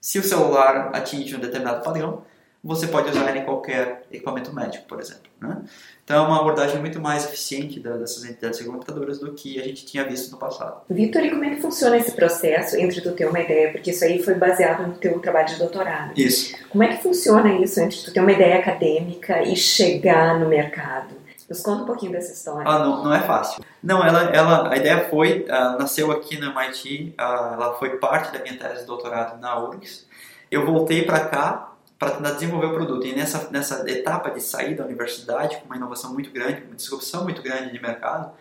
Se 0.00 0.18
o 0.18 0.22
celular 0.22 0.90
atinge 0.94 1.34
um 1.34 1.40
determinado 1.40 1.82
padrão, 1.82 2.22
você 2.64 2.86
pode 2.86 3.10
usar 3.10 3.36
em 3.36 3.44
qualquer 3.44 4.04
equipamento 4.12 4.54
médico, 4.54 4.86
por 4.86 5.00
exemplo. 5.00 5.22
Né? 5.40 5.62
Então 6.04 6.24
é 6.24 6.28
uma 6.28 6.40
abordagem 6.40 6.78
muito 6.78 7.00
mais 7.00 7.24
eficiente 7.24 7.80
dessas 7.80 8.24
entidades 8.24 8.60
regulamentadoras 8.60 9.18
do 9.18 9.32
que 9.32 9.60
a 9.60 9.64
gente 9.64 9.84
tinha 9.84 10.04
visto 10.04 10.30
no 10.30 10.38
passado. 10.38 10.82
Vitor, 10.88 11.24
e 11.24 11.30
como 11.30 11.44
é 11.44 11.50
que 11.50 11.60
funciona 11.60 11.96
esse 11.96 12.12
processo 12.12 12.76
entre 12.76 13.00
tu 13.00 13.10
ter 13.12 13.26
uma 13.26 13.40
ideia, 13.40 13.72
porque 13.72 13.90
isso 13.90 14.04
aí 14.04 14.22
foi 14.22 14.34
baseado 14.34 14.86
no 14.86 14.94
teu 14.94 15.18
trabalho 15.18 15.48
de 15.48 15.56
doutorado. 15.56 16.12
Isso. 16.16 16.54
Como 16.68 16.84
é 16.84 16.88
que 16.96 17.02
funciona 17.02 17.52
isso 17.54 17.80
entre 17.80 17.98
tu 17.98 18.12
ter 18.12 18.20
uma 18.20 18.32
ideia 18.32 18.58
acadêmica 18.58 19.42
e 19.42 19.56
chegar 19.56 20.38
no 20.38 20.48
mercado? 20.48 21.20
Nos 21.48 21.60
conta 21.60 21.82
um 21.82 21.86
pouquinho 21.86 22.12
dessa 22.12 22.32
história. 22.32 22.62
Ah, 22.64 22.78
não, 22.78 23.04
não 23.04 23.12
é 23.12 23.20
fácil. 23.20 23.62
Não, 23.82 24.06
ela, 24.06 24.30
ela, 24.30 24.72
a 24.72 24.76
ideia 24.76 25.06
foi, 25.10 25.40
uh, 25.40 25.78
nasceu 25.78 26.10
aqui 26.12 26.38
no 26.38 26.46
MIT, 26.46 27.14
uh, 27.18 27.54
ela 27.54 27.74
foi 27.74 27.98
parte 27.98 28.32
da 28.32 28.42
minha 28.42 28.56
tese 28.56 28.82
de 28.82 28.86
doutorado 28.86 29.38
na 29.40 29.58
URGS. 29.58 30.06
Eu 30.50 30.64
voltei 30.64 31.02
para 31.02 31.20
cá 31.26 31.71
para 32.02 32.16
tentar 32.16 32.32
desenvolver 32.32 32.66
o 32.66 32.74
produto. 32.74 33.06
E 33.06 33.14
nessa, 33.14 33.48
nessa 33.52 33.88
etapa 33.88 34.30
de 34.32 34.40
sair 34.40 34.74
da 34.74 34.84
universidade, 34.84 35.58
com 35.58 35.66
uma 35.66 35.76
inovação 35.76 36.12
muito 36.12 36.32
grande, 36.32 36.64
uma 36.64 36.74
disrupção 36.74 37.22
muito 37.22 37.40
grande 37.40 37.70
de 37.70 37.80
mercado, 37.80 38.32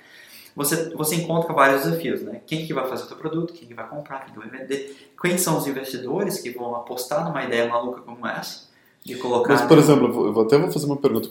você, 0.55 0.89
você 0.95 1.17
encontra 1.17 1.53
vários 1.53 1.83
desafios, 1.83 2.23
né? 2.23 2.41
Quem 2.47 2.65
que 2.65 2.73
vai 2.73 2.89
fazer 2.89 3.03
o 3.03 3.07
teu 3.07 3.17
produto, 3.17 3.53
quem 3.53 3.67
que 3.67 3.73
vai 3.75 3.87
comprar, 3.87 4.25
quem 4.25 4.33
que 4.33 4.39
vai 4.39 4.49
vender, 4.49 5.13
quem 5.21 5.37
são 5.37 5.59
os 5.59 5.67
investidores 5.67 6.39
que 6.39 6.49
vão 6.49 6.75
apostar 6.75 7.23
numa 7.23 7.43
ideia 7.43 7.69
maluca 7.69 8.01
como 8.01 8.25
essa. 8.25 8.70
Mas, 9.47 9.61
por 9.63 9.79
exemplo, 9.79 10.27
eu 10.27 10.41
até 10.41 10.59
vou 10.59 10.71
fazer 10.71 10.85
uma 10.85 10.97
pergunta. 10.97 11.27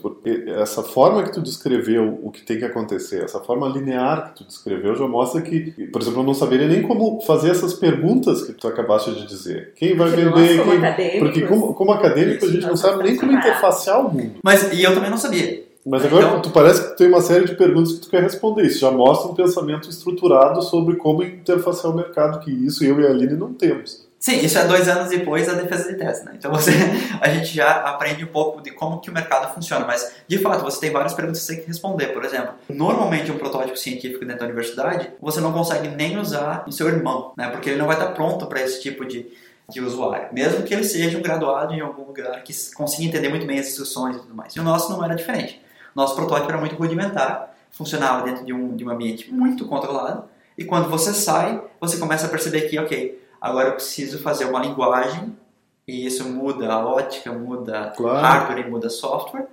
Essa 0.57 0.83
forma 0.83 1.23
que 1.23 1.31
tu 1.31 1.41
descreveu 1.41 2.19
o 2.21 2.29
que 2.29 2.41
tem 2.41 2.57
que 2.57 2.65
acontecer, 2.65 3.23
essa 3.23 3.39
forma 3.39 3.67
linear 3.69 4.29
que 4.29 4.39
tu 4.39 4.43
descreveu 4.43 4.93
já 4.93 5.07
mostra 5.07 5.41
que, 5.41 5.71
por 5.87 6.01
exemplo, 6.01 6.19
eu 6.19 6.25
não 6.25 6.33
saberia 6.33 6.67
nem 6.67 6.81
como 6.81 7.21
fazer 7.21 7.49
essas 7.49 7.73
perguntas 7.73 8.43
que 8.43 8.51
tu 8.51 8.67
acabaste 8.67 9.11
de 9.13 9.25
dizer. 9.25 9.73
Quem 9.75 9.95
vai 9.95 10.09
porque 10.09 10.21
vender... 10.21 10.57
Nós, 10.57 10.67
como 10.67 10.95
quem... 10.95 11.19
Porque 11.19 11.41
como, 11.43 11.73
como 11.73 11.91
acadêmico 11.93 12.45
a 12.45 12.49
gente 12.49 12.65
não 12.65 12.75
sabe 12.75 13.03
nem 13.03 13.15
como 13.15 13.31
interfacear 13.31 14.05
o 14.05 14.13
mundo. 14.13 14.33
Mas, 14.43 14.73
e 14.73 14.83
eu 14.83 14.93
também 14.93 15.09
não 15.09 15.17
sabia. 15.17 15.63
Mas 15.85 16.05
agora 16.05 16.27
então, 16.27 16.41
tu 16.41 16.49
parece 16.51 16.83
que 16.83 16.89
tu 16.89 16.95
tem 16.97 17.07
uma 17.07 17.21
série 17.21 17.45
de 17.45 17.55
perguntas 17.55 17.93
que 17.93 18.01
tu 18.01 18.09
quer 18.09 18.21
responder. 18.21 18.65
Isso 18.65 18.79
já 18.79 18.91
mostra 18.91 19.31
um 19.31 19.33
pensamento 19.33 19.89
estruturado 19.89 20.61
sobre 20.61 20.95
como 20.97 21.23
interfacear 21.23 21.91
o 21.91 21.95
mercado, 21.95 22.39
que 22.43 22.51
isso 22.51 22.83
eu 22.83 22.99
e 22.99 23.07
a 23.07 23.09
Aline 23.09 23.33
não 23.33 23.53
temos. 23.53 24.05
Sim, 24.21 24.39
isso 24.45 24.55
é 24.59 24.67
dois 24.67 24.87
anos 24.87 25.09
depois 25.09 25.47
da 25.47 25.53
defesa 25.53 25.91
de 25.91 25.97
tese, 25.97 26.23
né? 26.23 26.33
Então 26.35 26.51
você, 26.51 26.69
a 27.19 27.27
gente 27.29 27.55
já 27.55 27.77
aprende 27.77 28.23
um 28.23 28.27
pouco 28.27 28.61
de 28.61 28.69
como 28.69 29.01
que 29.01 29.09
o 29.09 29.13
mercado 29.13 29.51
funciona, 29.51 29.83
mas 29.83 30.13
de 30.27 30.37
fato 30.37 30.63
você 30.63 30.79
tem 30.79 30.91
várias 30.91 31.15
perguntas 31.15 31.39
que 31.39 31.45
você 31.47 31.53
tem 31.55 31.63
que 31.63 31.67
responder. 31.67 32.09
Por 32.09 32.23
exemplo, 32.23 32.53
normalmente 32.69 33.31
um 33.31 33.37
protótipo 33.39 33.75
científico 33.75 34.23
dentro 34.23 34.41
da 34.41 34.45
universidade 34.45 35.11
você 35.19 35.41
não 35.41 35.51
consegue 35.51 35.87
nem 35.87 36.19
usar 36.19 36.63
o 36.67 36.71
seu 36.71 36.87
irmão, 36.87 37.33
né? 37.35 37.49
Porque 37.49 37.71
ele 37.71 37.79
não 37.79 37.87
vai 37.87 37.95
estar 37.95 38.11
pronto 38.11 38.45
para 38.45 38.61
esse 38.61 38.79
tipo 38.79 39.03
de, 39.03 39.25
de 39.67 39.81
usuário, 39.81 40.27
mesmo 40.31 40.61
que 40.61 40.71
ele 40.71 40.83
seja 40.83 41.17
um 41.17 41.21
graduado 41.23 41.73
em 41.73 41.81
algum 41.81 42.03
lugar 42.03 42.43
que 42.43 42.53
consiga 42.75 43.07
entender 43.07 43.29
muito 43.29 43.47
bem 43.47 43.57
as 43.57 43.69
instruções 43.69 44.17
e 44.17 44.19
tudo 44.19 44.35
mais. 44.35 44.55
E 44.55 44.59
o 44.59 44.63
nosso 44.63 44.91
não 44.91 45.03
era 45.03 45.15
diferente. 45.15 45.59
Nosso 45.95 46.13
protótipo 46.15 46.47
era 46.47 46.59
muito 46.59 46.75
rudimentar, 46.75 47.55
funcionava 47.71 48.23
dentro 48.23 48.45
de 48.45 48.53
um, 48.53 48.75
de 48.75 48.85
um 48.85 48.91
ambiente 48.91 49.33
muito 49.33 49.65
controlado, 49.65 50.25
e 50.55 50.63
quando 50.63 50.89
você 50.89 51.11
sai, 51.11 51.59
você 51.79 51.97
começa 51.97 52.27
a 52.27 52.29
perceber 52.29 52.61
que, 52.69 52.77
ok, 52.77 53.20
Agora 53.41 53.69
eu 53.69 53.73
preciso 53.73 54.19
fazer 54.19 54.45
uma 54.45 54.59
linguagem 54.59 55.35
e 55.87 56.05
isso 56.05 56.29
muda 56.29 56.71
a 56.71 56.85
ótica, 56.85 57.33
muda 57.33 57.91
claro. 57.97 58.21
hardware 58.21 58.67
e 58.67 58.69
muda 58.69 58.89
software. 58.89 59.47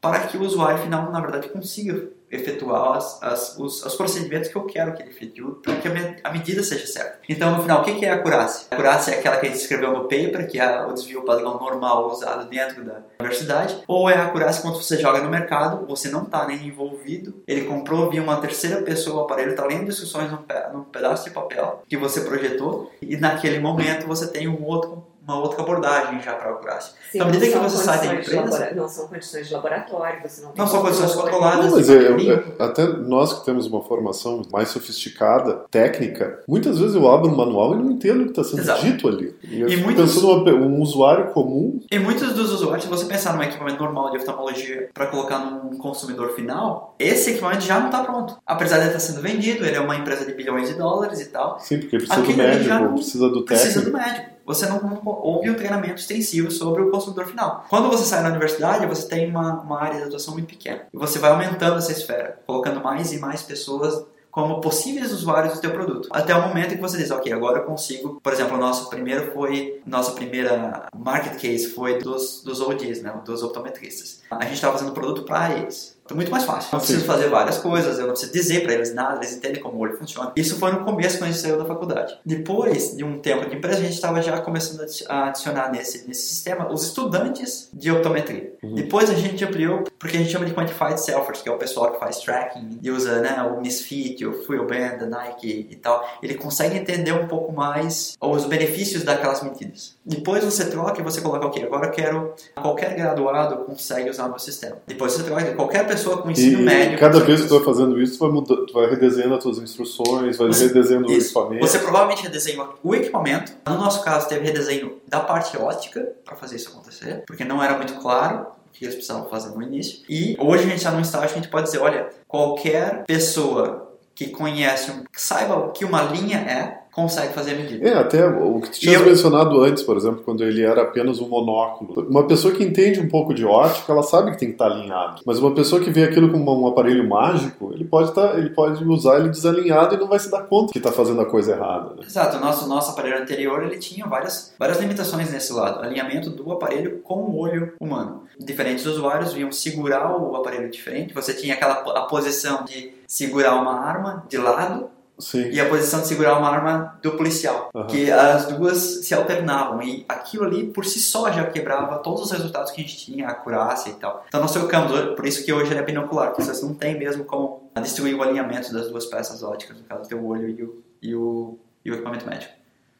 Para 0.00 0.20
que 0.20 0.36
o 0.36 0.42
usuário 0.42 0.82
final, 0.82 1.10
na 1.10 1.20
verdade, 1.20 1.48
consiga 1.48 2.08
efetuar 2.30 2.96
as, 2.96 3.22
as, 3.22 3.58
os, 3.58 3.84
os, 3.84 3.94
procedimentos 3.94 4.48
que 4.48 4.56
eu 4.56 4.64
quero 4.64 4.92
que 4.92 5.02
ele 5.02 5.10
efetue 5.10 5.54
para 5.62 5.76
que 5.76 5.88
a, 5.88 5.92
a, 6.24 6.32
medida 6.32 6.62
seja 6.62 6.86
certa. 6.86 7.20
Então, 7.28 7.56
no 7.56 7.62
final, 7.62 7.80
o 7.80 7.84
que 7.84 8.04
é 8.04 8.10
a 8.10 8.16
acurácia? 8.16 8.66
A 8.70 8.74
acurácia 8.74 9.12
é 9.12 9.18
aquela 9.18 9.38
que 9.38 9.46
a 9.46 9.48
gente 9.48 9.60
escreveu 9.60 9.92
no 9.92 10.02
paper, 10.02 10.48
que 10.48 10.58
é 10.58 10.84
o 10.84 10.92
desvio 10.92 11.24
padrão 11.24 11.58
normal 11.58 12.10
usado 12.10 12.48
dentro 12.48 12.84
da 12.84 13.00
universidade, 13.18 13.82
ou 13.86 14.08
é 14.08 14.14
a 14.14 14.26
acurácia 14.26 14.62
quando 14.62 14.76
você 14.76 14.98
joga 14.98 15.20
no 15.20 15.30
mercado, 15.30 15.86
você 15.86 16.08
não 16.08 16.24
está 16.24 16.46
nem 16.46 16.66
envolvido, 16.66 17.42
ele 17.46 17.64
comprou 17.64 18.10
via 18.10 18.22
uma 18.22 18.36
terceira 18.36 18.82
pessoa 18.82 19.22
o 19.22 19.24
aparelho, 19.24 19.50
está 19.50 19.64
lendo 19.64 19.88
instruções 19.88 20.30
num, 20.30 20.38
num 20.72 20.84
pedaço 20.84 21.24
de 21.24 21.30
papel 21.30 21.82
que 21.88 21.96
você 21.96 22.20
projetou, 22.20 22.92
e 23.00 23.16
naquele 23.16 23.58
momento 23.58 24.06
você 24.06 24.26
tem 24.26 24.46
um 24.46 24.62
outro 24.64 25.06
uma 25.28 25.40
outra 25.40 25.60
abordagem 25.62 26.22
já 26.22 26.32
para 26.32 26.48
a 26.48 26.52
acurácia. 26.54 26.94
Sim, 27.12 27.18
então, 27.18 27.28
à 27.28 27.30
medida 27.30 27.52
que 27.52 27.58
você 27.58 27.84
sai 27.84 27.98
da 27.98 28.14
empresa... 28.14 28.74
Não 28.74 28.88
são 28.88 29.08
condições 29.08 29.46
de 29.46 29.54
laboratório, 29.54 30.22
você 30.22 30.40
não 30.40 30.52
tem... 30.52 30.64
Não 30.64 30.66
são 30.66 30.80
condições 30.80 31.14
controladas. 31.14 31.66
Não, 31.66 31.72
mas 31.72 31.90
é, 31.90 32.32
é, 32.32 32.44
até 32.58 32.86
nós 32.86 33.34
que 33.34 33.44
temos 33.44 33.66
uma 33.66 33.82
formação 33.82 34.42
mais 34.50 34.70
sofisticada, 34.70 35.64
técnica, 35.70 36.42
muitas 36.48 36.78
vezes 36.78 36.94
eu 36.94 37.06
abro 37.10 37.30
um 37.30 37.36
manual 37.36 37.74
e 37.74 37.76
não 37.76 37.90
entendo 37.90 38.22
o 38.22 38.24
que 38.24 38.30
está 38.30 38.42
sendo 38.44 38.60
Exato. 38.60 38.80
dito 38.80 39.06
ali. 39.06 39.36
E, 39.42 39.60
e 39.60 39.76
muitos, 39.76 40.14
pensando 40.14 40.56
um 40.56 40.80
usuário 40.80 41.30
comum... 41.32 41.78
E 41.90 41.98
muitos 41.98 42.32
dos 42.32 42.50
usuários, 42.50 42.84
se 42.84 42.90
você 42.90 43.04
pensar 43.04 43.36
num 43.36 43.42
equipamento 43.42 43.82
normal 43.82 44.10
de 44.10 44.16
oftalmologia 44.16 44.88
para 44.94 45.08
colocar 45.08 45.38
num 45.38 45.76
consumidor 45.76 46.30
final, 46.30 46.94
esse 46.98 47.32
equipamento 47.32 47.64
já 47.64 47.78
não 47.78 47.86
está 47.86 48.02
pronto. 48.02 48.38
Apesar 48.46 48.78
de 48.78 48.86
estar 48.86 49.00
sendo 49.00 49.20
vendido, 49.20 49.66
ele 49.66 49.76
é 49.76 49.80
uma 49.80 49.96
empresa 49.96 50.24
de 50.24 50.32
bilhões 50.32 50.68
de 50.68 50.74
dólares 50.74 51.20
e 51.20 51.26
tal. 51.26 51.58
Sim, 51.60 51.80
porque 51.80 51.98
precisa 51.98 52.22
do 52.22 52.36
médico, 52.36 52.94
precisa 52.94 53.28
do 53.28 53.44
técnico. 53.44 53.46
Precisa 53.46 53.84
do 53.84 53.92
médico 53.92 54.37
você 54.48 54.64
não, 54.64 54.80
não 54.80 55.02
houve 55.04 55.50
um 55.50 55.54
treinamento 55.54 56.00
extensivo 56.00 56.50
sobre 56.50 56.82
o 56.82 56.90
consumidor 56.90 57.26
final. 57.26 57.66
Quando 57.68 57.90
você 57.90 58.04
sai 58.04 58.22
da 58.22 58.30
universidade, 58.30 58.86
você 58.86 59.06
tem 59.06 59.28
uma, 59.28 59.60
uma 59.60 59.78
área 59.78 59.98
de 59.98 60.04
atuação 60.04 60.32
muito 60.32 60.48
pequena. 60.48 60.86
E 60.92 60.96
você 60.96 61.18
vai 61.18 61.30
aumentando 61.30 61.76
essa 61.76 61.92
esfera, 61.92 62.40
colocando 62.46 62.82
mais 62.82 63.12
e 63.12 63.18
mais 63.18 63.42
pessoas 63.42 64.06
como 64.30 64.60
possíveis 64.60 65.12
usuários 65.12 65.54
do 65.54 65.60
teu 65.60 65.72
produto. 65.72 66.08
Até 66.12 66.34
o 66.34 66.48
momento 66.48 66.74
que 66.74 66.80
você 66.80 66.96
diz, 66.96 67.10
ok, 67.10 67.32
agora 67.32 67.58
eu 67.58 67.64
consigo, 67.64 68.20
por 68.22 68.32
exemplo, 68.32 68.56
nosso 68.56 68.88
primeiro 68.88 69.32
foi, 69.32 69.82
nossa 69.84 70.12
primeira 70.12 70.86
market 70.96 71.40
case 71.40 71.70
foi 71.70 71.98
dos, 71.98 72.42
dos 72.44 72.60
ODs, 72.60 73.02
né, 73.02 73.20
dos 73.24 73.42
optometristas. 73.42 74.22
A 74.30 74.44
gente 74.44 74.54
estava 74.54 74.78
fazendo 74.78 74.92
produto 74.92 75.24
para 75.24 75.52
eles. 75.58 75.97
Então, 76.08 76.16
muito 76.16 76.30
mais 76.30 76.44
fácil. 76.44 76.70
Não 76.72 76.78
preciso 76.78 77.04
fazer 77.04 77.28
várias 77.28 77.58
coisas, 77.58 77.98
eu 77.98 78.06
não 78.06 78.12
preciso 78.12 78.32
dizer 78.32 78.62
para 78.62 78.72
eles 78.72 78.94
nada, 78.94 79.16
eles 79.16 79.36
entendem 79.36 79.60
como 79.60 79.76
o 79.76 79.80
olho 79.80 79.98
funciona. 79.98 80.32
Isso 80.34 80.58
foi 80.58 80.72
no 80.72 80.82
começo, 80.82 81.18
quando 81.18 81.28
a 81.28 81.32
gente 81.32 81.42
saiu 81.42 81.58
da 81.58 81.66
faculdade. 81.66 82.18
Depois 82.24 82.96
de 82.96 83.04
um 83.04 83.18
tempo 83.18 83.46
de 83.46 83.54
empresa, 83.54 83.80
a 83.80 83.82
gente 83.82 83.92
estava 83.92 84.22
já 84.22 84.40
começando 84.40 84.88
a 85.06 85.28
adicionar 85.28 85.70
nesse, 85.70 86.08
nesse 86.08 86.28
sistema 86.28 86.72
os 86.72 86.82
estudantes 86.84 87.68
de 87.74 87.92
optometria. 87.92 88.54
Uhum. 88.62 88.74
Depois 88.74 89.10
a 89.10 89.14
gente 89.14 89.44
ampliou, 89.44 89.84
porque 89.98 90.16
a 90.16 90.20
gente 90.20 90.32
chama 90.32 90.46
de 90.46 90.54
Quantified 90.54 90.98
Selfers, 90.98 91.42
que 91.42 91.48
é 91.50 91.52
o 91.52 91.58
pessoal 91.58 91.92
que 91.92 92.00
faz 92.00 92.20
tracking 92.20 92.78
e 92.82 92.90
usa 92.90 93.20
né, 93.20 93.42
o 93.42 93.60
Misfit, 93.60 94.24
o 94.24 94.32
Fuel 94.44 94.66
Band, 94.66 94.96
da 95.00 95.06
Nike 95.06 95.66
e 95.68 95.76
tal. 95.76 96.08
Ele 96.22 96.36
consegue 96.36 96.78
entender 96.78 97.12
um 97.12 97.28
pouco 97.28 97.52
mais 97.52 98.16
os 98.18 98.46
benefícios 98.46 99.02
daquelas 99.02 99.42
medidas. 99.42 99.94
Depois 100.06 100.42
você 100.42 100.64
troca 100.70 101.02
e 101.02 101.04
você 101.04 101.20
coloca, 101.20 101.46
ok, 101.46 101.64
agora 101.64 101.88
eu 101.88 101.90
quero 101.90 102.34
qualquer 102.54 102.94
graduado 102.94 103.64
consegue 103.64 104.08
usar 104.08 104.24
o 104.24 104.30
meu 104.30 104.38
sistema. 104.38 104.78
Depois 104.86 105.12
você 105.12 105.22
troca, 105.22 105.52
qualquer 105.54 105.86
pessoa 105.86 105.97
pessoa 105.98 106.22
com 106.22 106.30
ensino 106.30 106.60
e 106.60 106.62
médio. 106.62 106.98
Cada 106.98 107.20
vez 107.20 107.42
que 107.42 107.48
tu 107.48 107.56
vai 107.56 107.64
fazendo 107.64 108.00
isso, 108.00 108.18
tu 108.18 108.20
vai, 108.20 108.30
mudando, 108.30 108.66
tu 108.66 108.72
vai 108.72 108.88
redesenhando 108.88 109.34
as 109.34 109.42
tuas 109.42 109.58
instruções, 109.58 110.36
vai 110.36 110.46
você, 110.46 110.68
redesenhando 110.68 111.12
isso. 111.12 111.38
o 111.38 111.42
equipamento. 111.42 111.66
Você 111.66 111.78
provavelmente 111.78 112.22
redesenha 112.22 112.66
o 112.82 112.94
equipamento. 112.94 113.52
No 113.66 113.76
nosso 113.76 114.02
caso, 114.02 114.28
teve 114.28 114.44
redesenho 114.44 114.98
da 115.06 115.20
parte 115.20 115.56
ótica 115.56 116.08
para 116.24 116.36
fazer 116.36 116.56
isso 116.56 116.70
acontecer, 116.70 117.24
porque 117.26 117.44
não 117.44 117.62
era 117.62 117.76
muito 117.76 117.94
claro 117.94 118.46
o 118.68 118.72
que 118.72 118.84
eles 118.84 118.94
precisavam 118.94 119.28
fazer 119.28 119.54
no 119.54 119.62
início. 119.62 120.00
E 120.08 120.36
hoje 120.38 120.64
a 120.64 120.66
gente 120.66 120.78
está 120.78 120.90
num 120.90 121.00
estágio 121.00 121.28
que 121.28 121.34
a 121.34 121.42
gente 121.42 121.50
pode 121.50 121.66
dizer, 121.66 121.78
olha, 121.78 122.08
qualquer 122.26 123.04
pessoa 123.04 123.88
que 124.14 124.28
conhece, 124.28 124.90
que 125.12 125.20
saiba 125.20 125.56
o 125.56 125.70
que 125.70 125.84
uma 125.84 126.02
linha 126.02 126.38
é, 126.38 126.87
consegue 126.98 127.32
fazer 127.32 127.52
a 127.52 127.54
medida. 127.54 127.88
É, 127.88 127.94
até 127.94 128.26
o 128.26 128.60
que 128.60 128.70
tu 128.70 128.80
tinha 128.80 128.98
eu... 128.98 129.06
mencionado 129.06 129.60
antes, 129.62 129.82
por 129.82 129.96
exemplo, 129.96 130.22
quando 130.24 130.42
ele 130.42 130.62
era 130.62 130.82
apenas 130.82 131.20
um 131.20 131.28
monóculo. 131.28 132.06
Uma 132.08 132.26
pessoa 132.26 132.52
que 132.52 132.64
entende 132.64 133.00
um 133.00 133.08
pouco 133.08 133.32
de 133.32 133.44
ótica, 133.44 133.92
ela 133.92 134.02
sabe 134.02 134.32
que 134.32 134.38
tem 134.38 134.48
que 134.48 134.54
estar 134.54 134.66
alinhado. 134.66 135.22
Mas 135.24 135.38
uma 135.38 135.54
pessoa 135.54 135.80
que 135.80 135.90
vê 135.90 136.04
aquilo 136.04 136.30
como 136.30 136.62
um 136.62 136.66
aparelho 136.66 137.08
mágico, 137.08 137.72
ele 137.72 137.84
pode, 137.84 138.08
estar, 138.08 138.36
ele 138.36 138.50
pode 138.50 138.84
usar 138.84 139.20
ele 139.20 139.28
desalinhado 139.28 139.94
e 139.94 139.98
não 139.98 140.08
vai 140.08 140.18
se 140.18 140.30
dar 140.30 140.42
conta 140.42 140.72
que 140.72 140.78
está 140.78 140.90
fazendo 140.90 141.20
a 141.20 141.26
coisa 141.26 141.52
errada. 141.52 141.94
Né? 141.94 142.02
Exato. 142.04 142.36
O 142.36 142.40
nosso, 142.40 142.68
nosso 142.68 142.90
aparelho 142.90 143.22
anterior 143.22 143.62
ele 143.62 143.78
tinha 143.78 144.06
várias, 144.06 144.54
várias 144.58 144.80
limitações 144.80 145.30
nesse 145.30 145.52
lado. 145.52 145.82
Alinhamento 145.82 146.30
do 146.30 146.50
aparelho 146.52 146.98
com 147.02 147.20
o 147.20 147.38
olho 147.38 147.74
humano. 147.80 148.24
Diferentes 148.38 148.84
usuários 148.86 149.32
vinham 149.32 149.52
segurar 149.52 150.16
o 150.16 150.34
aparelho 150.36 150.70
diferente. 150.70 151.14
Você 151.14 151.32
tinha 151.32 151.54
aquela 151.54 151.74
a 151.74 152.02
posição 152.02 152.64
de 152.64 152.92
segurar 153.06 153.54
uma 153.60 153.80
arma 153.80 154.24
de 154.28 154.36
lado 154.36 154.90
Sim. 155.18 155.50
e 155.50 155.60
a 155.60 155.68
posição 155.68 156.00
de 156.00 156.06
segurar 156.06 156.38
uma 156.38 156.48
arma 156.48 156.98
do 157.02 157.12
policial, 157.12 157.70
uhum. 157.74 157.86
que 157.86 158.10
as 158.10 158.46
duas 158.46 159.06
se 159.06 159.12
alternavam 159.14 159.82
e 159.82 160.04
aquilo 160.08 160.44
ali 160.44 160.68
por 160.68 160.84
si 160.84 161.00
só 161.00 161.30
já 161.32 161.44
quebrava 161.50 161.98
todos 161.98 162.22
os 162.22 162.30
resultados 162.30 162.70
que 162.70 162.80
a 162.80 162.84
gente 162.84 162.96
tinha, 162.96 163.26
a 163.26 163.32
acurácia 163.32 163.90
e 163.90 163.94
tal. 163.94 164.24
Então 164.28 164.40
nós 164.40 164.52
trocamos, 164.52 164.92
por 165.16 165.26
isso 165.26 165.44
que 165.44 165.52
hoje 165.52 165.72
ele 165.72 165.80
é 165.80 165.82
binocular, 165.82 166.28
porque 166.28 166.42
você 166.42 166.64
não 166.64 166.74
tem 166.74 166.96
mesmo 166.96 167.24
como 167.24 167.68
destruir 167.80 168.14
o 168.14 168.22
alinhamento 168.22 168.72
das 168.72 168.88
duas 168.88 169.06
peças 169.06 169.42
óticas, 169.42 169.76
no 169.76 169.84
caso 169.84 170.02
do 170.02 170.08
teu 170.08 170.24
olho 170.24 170.48
e 170.48 170.62
o, 170.62 170.84
e 171.02 171.14
o, 171.14 171.58
e 171.84 171.90
o 171.90 171.94
equipamento 171.94 172.26
médico. 172.26 172.58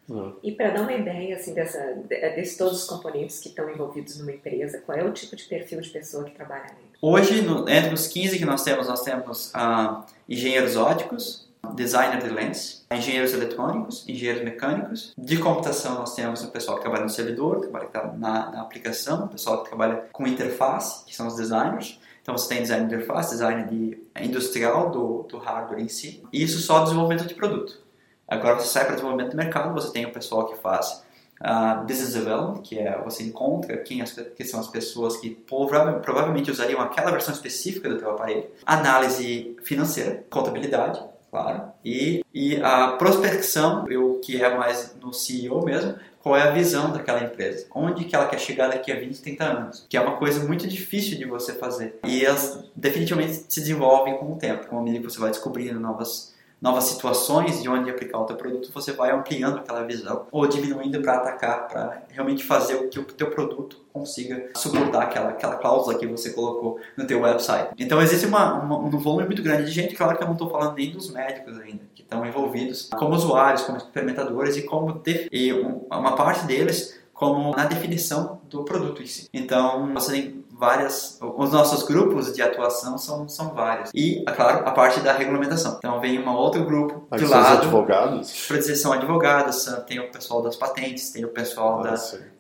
Uhum. 0.09 0.35
E 0.43 0.53
para 0.53 0.71
dar 0.71 0.83
uma 0.83 0.93
ideia 0.93 1.37
assim 1.37 1.53
dessa, 1.53 1.79
desses 2.09 2.57
todos 2.57 2.83
os 2.83 2.85
componentes 2.89 3.41
que 3.41 3.49
estão 3.49 3.69
envolvidos 3.69 4.19
numa 4.19 4.33
empresa, 4.33 4.83
qual 4.85 4.97
é 4.97 5.05
o 5.05 5.13
tipo 5.13 5.37
de 5.37 5.45
perfil 5.45 5.81
de 5.81 5.91
pessoa 5.91 6.25
que 6.25 6.31
trabalha 6.31 6.65
aí? 6.65 6.89
Hoje, 7.01 7.43
no, 7.43 7.69
entre 7.69 7.93
os 7.93 8.07
15 8.07 8.39
que 8.39 8.45
nós 8.45 8.65
temos, 8.65 8.89
nós 8.89 9.03
temos 9.03 9.51
ah, 9.55 10.07
engenheiros 10.27 10.77
óticos, 10.77 11.48
designer 11.75 12.23
de 12.23 12.29
lentes, 12.29 12.87
engenheiros 12.91 13.33
eletrônicos, 13.33 14.05
engenheiros 14.09 14.43
mecânicos. 14.43 15.13
De 15.17 15.39
computação 15.39 15.95
nós 15.97 16.15
temos 16.15 16.43
o 16.43 16.51
pessoal 16.51 16.77
que 16.77 16.83
trabalha 16.83 17.05
no 17.05 17.11
servidor, 17.11 17.61
que 17.61 17.69
trabalha 17.69 18.13
na, 18.17 18.51
na 18.51 18.63
aplicação, 18.63 19.25
o 19.25 19.29
pessoal 19.29 19.63
que 19.63 19.69
trabalha 19.69 20.05
com 20.13 20.27
interface, 20.27 21.05
que 21.05 21.15
são 21.15 21.27
os 21.27 21.37
designers. 21.37 22.01
Então 22.23 22.37
você 22.37 22.49
tem 22.49 22.63
design 22.63 22.87
de 22.87 22.95
interface, 22.95 23.31
design 23.31 23.65
de, 23.65 24.03
industrial 24.23 24.91
do, 24.91 25.23
do 25.23 25.39
hardware 25.39 25.81
em 25.81 25.89
si. 25.89 26.23
E 26.33 26.43
isso 26.43 26.59
só 26.59 26.83
desenvolvimento 26.83 27.27
de 27.27 27.35
produto. 27.35 27.81
Agora 28.27 28.57
você 28.57 28.69
sai 28.69 28.85
para 28.85 28.95
desenvolvimento 28.95 29.31
de 29.31 29.37
mercado, 29.37 29.73
você 29.73 29.91
tem 29.91 30.05
o 30.05 30.13
pessoal 30.13 30.47
que 30.47 30.57
faz 30.59 31.03
uh, 31.41 31.85
business 31.87 32.13
development, 32.13 32.63
que 32.63 32.79
é 32.79 33.01
você 33.03 33.23
encontra 33.23 33.77
quem, 33.79 34.03
as, 34.03 34.13
que 34.13 34.45
são 34.45 34.61
as 34.61 34.69
pessoas 34.69 35.17
que 35.17 35.31
provavelmente 35.31 36.51
usariam 36.51 36.81
aquela 36.81 37.11
versão 37.11 37.33
específica 37.33 37.89
do 37.89 37.99
teu 37.99 38.11
aparelho. 38.11 38.47
Análise 38.67 39.57
financeira, 39.63 40.25
contabilidade, 40.29 41.03
claro. 41.31 41.73
E, 41.85 42.25
e 42.33 42.57
a 42.63 42.93
prospecção, 42.93 43.85
o 43.85 44.19
que 44.21 44.43
é 44.43 44.57
mais 44.57 44.97
no 45.01 45.13
CEO 45.13 45.65
mesmo, 45.65 45.95
qual 46.23 46.37
é 46.37 46.43
a 46.43 46.51
visão 46.51 46.93
daquela 46.93 47.23
empresa, 47.23 47.67
onde 47.75 48.05
que 48.05 48.15
ela 48.15 48.27
quer 48.27 48.39
chegar 48.39 48.69
daqui 48.69 48.93
a 48.93 48.99
20, 48.99 49.23
30 49.23 49.45
anos, 49.45 49.87
que 49.89 49.97
é 49.97 50.01
uma 50.01 50.17
coisa 50.17 50.45
muito 50.45 50.67
difícil 50.67 51.17
de 51.17 51.25
você 51.25 51.55
fazer. 51.55 51.99
E 52.05 52.25
elas 52.25 52.65
definitivamente 52.75 53.47
se 53.49 53.61
desenvolvem 53.61 54.17
com 54.19 54.33
o 54.33 54.37
tempo, 54.37 54.67
com 54.67 54.79
a 54.79 54.83
medida 54.83 55.07
que 55.07 55.13
você 55.13 55.21
vai 55.21 55.31
descobrindo 55.31 55.81
novas 55.81 56.35
novas 56.61 56.85
situações 56.85 57.63
de 57.63 57.69
onde 57.69 57.91
aplicar 57.91 58.19
o 58.19 58.25
teu 58.25 58.37
produto, 58.37 58.71
você 58.73 58.93
vai 58.93 59.11
ampliando 59.11 59.59
aquela 59.59 59.85
visão 59.85 60.27
ou 60.31 60.47
diminuindo 60.47 61.01
para 61.01 61.15
atacar, 61.15 61.69
para 61.69 62.03
realmente 62.11 62.45
fazer 62.45 62.75
o 62.75 62.89
que 62.89 62.99
o 62.99 63.05
teu 63.05 63.31
produto 63.31 63.85
consiga 63.93 64.51
suportar 64.55 65.03
aquela, 65.03 65.31
aquela 65.31 65.57
cláusula 65.57 65.99
que 65.99 66.07
você 66.07 66.31
colocou 66.31 66.79
no 66.97 67.07
teu 67.07 67.21
website. 67.21 67.71
Então 67.79 68.01
existe 68.01 68.27
uma, 68.27 68.55
uma, 68.55 68.79
um 68.79 68.91
volume 68.91 69.27
muito 69.27 69.43
grande 69.43 69.65
de 69.65 69.71
gente, 69.71 69.95
claro 69.95 70.17
que 70.17 70.23
eu 70.23 70.27
não 70.27 70.35
estou 70.35 70.51
falando 70.51 70.75
nem 70.75 70.91
dos 70.91 71.11
médicos 71.13 71.59
ainda, 71.59 71.83
que 71.95 72.03
estão 72.03 72.25
envolvidos 72.25 72.89
como 72.97 73.15
usuários, 73.15 73.63
como 73.63 73.79
experimentadores 73.79 74.57
e 74.57 74.63
como 74.63 75.03
e 75.33 75.53
uma 75.53 76.15
parte 76.17 76.47
deles 76.47 76.99
como 77.13 77.51
na 77.57 77.65
definição 77.65 78.41
do 78.49 78.63
produto 78.65 79.03
em 79.03 79.07
si. 79.07 79.29
Então 79.33 79.93
você 79.93 80.35
várias. 80.59 81.19
Os 81.23 81.53
nossos 81.53 81.85
grupos 81.85 82.33
de 82.35 82.43
atuação 82.43 82.99
são, 82.99 83.29
são 83.29 83.55
vários. 83.55 83.91
E, 83.95 84.25
é 84.27 84.33
claro, 84.33 84.67
a 84.69 84.73
parte 84.73 85.01
da 85.01 85.13
regulamentação. 85.13 85.77
Então 85.79 86.01
vem 86.01 86.19
um 86.19 86.29
outro 86.29 86.65
grupo 86.65 87.07
de 87.17 87.23
Mas 87.23 87.31
lado. 87.31 87.63
advogados? 87.63 88.47
Para 88.47 88.59
dizer 88.59 88.77
são 88.77 88.93
advogados, 88.93 89.65
tem 89.87 90.01
o 90.01 90.11
pessoal 90.11 90.43
das 90.43 90.57
patentes, 90.57 91.11
tem 91.11 91.25
o 91.25 91.29
pessoal 91.29 91.81
ah, 91.81 91.91
da, 91.91 91.95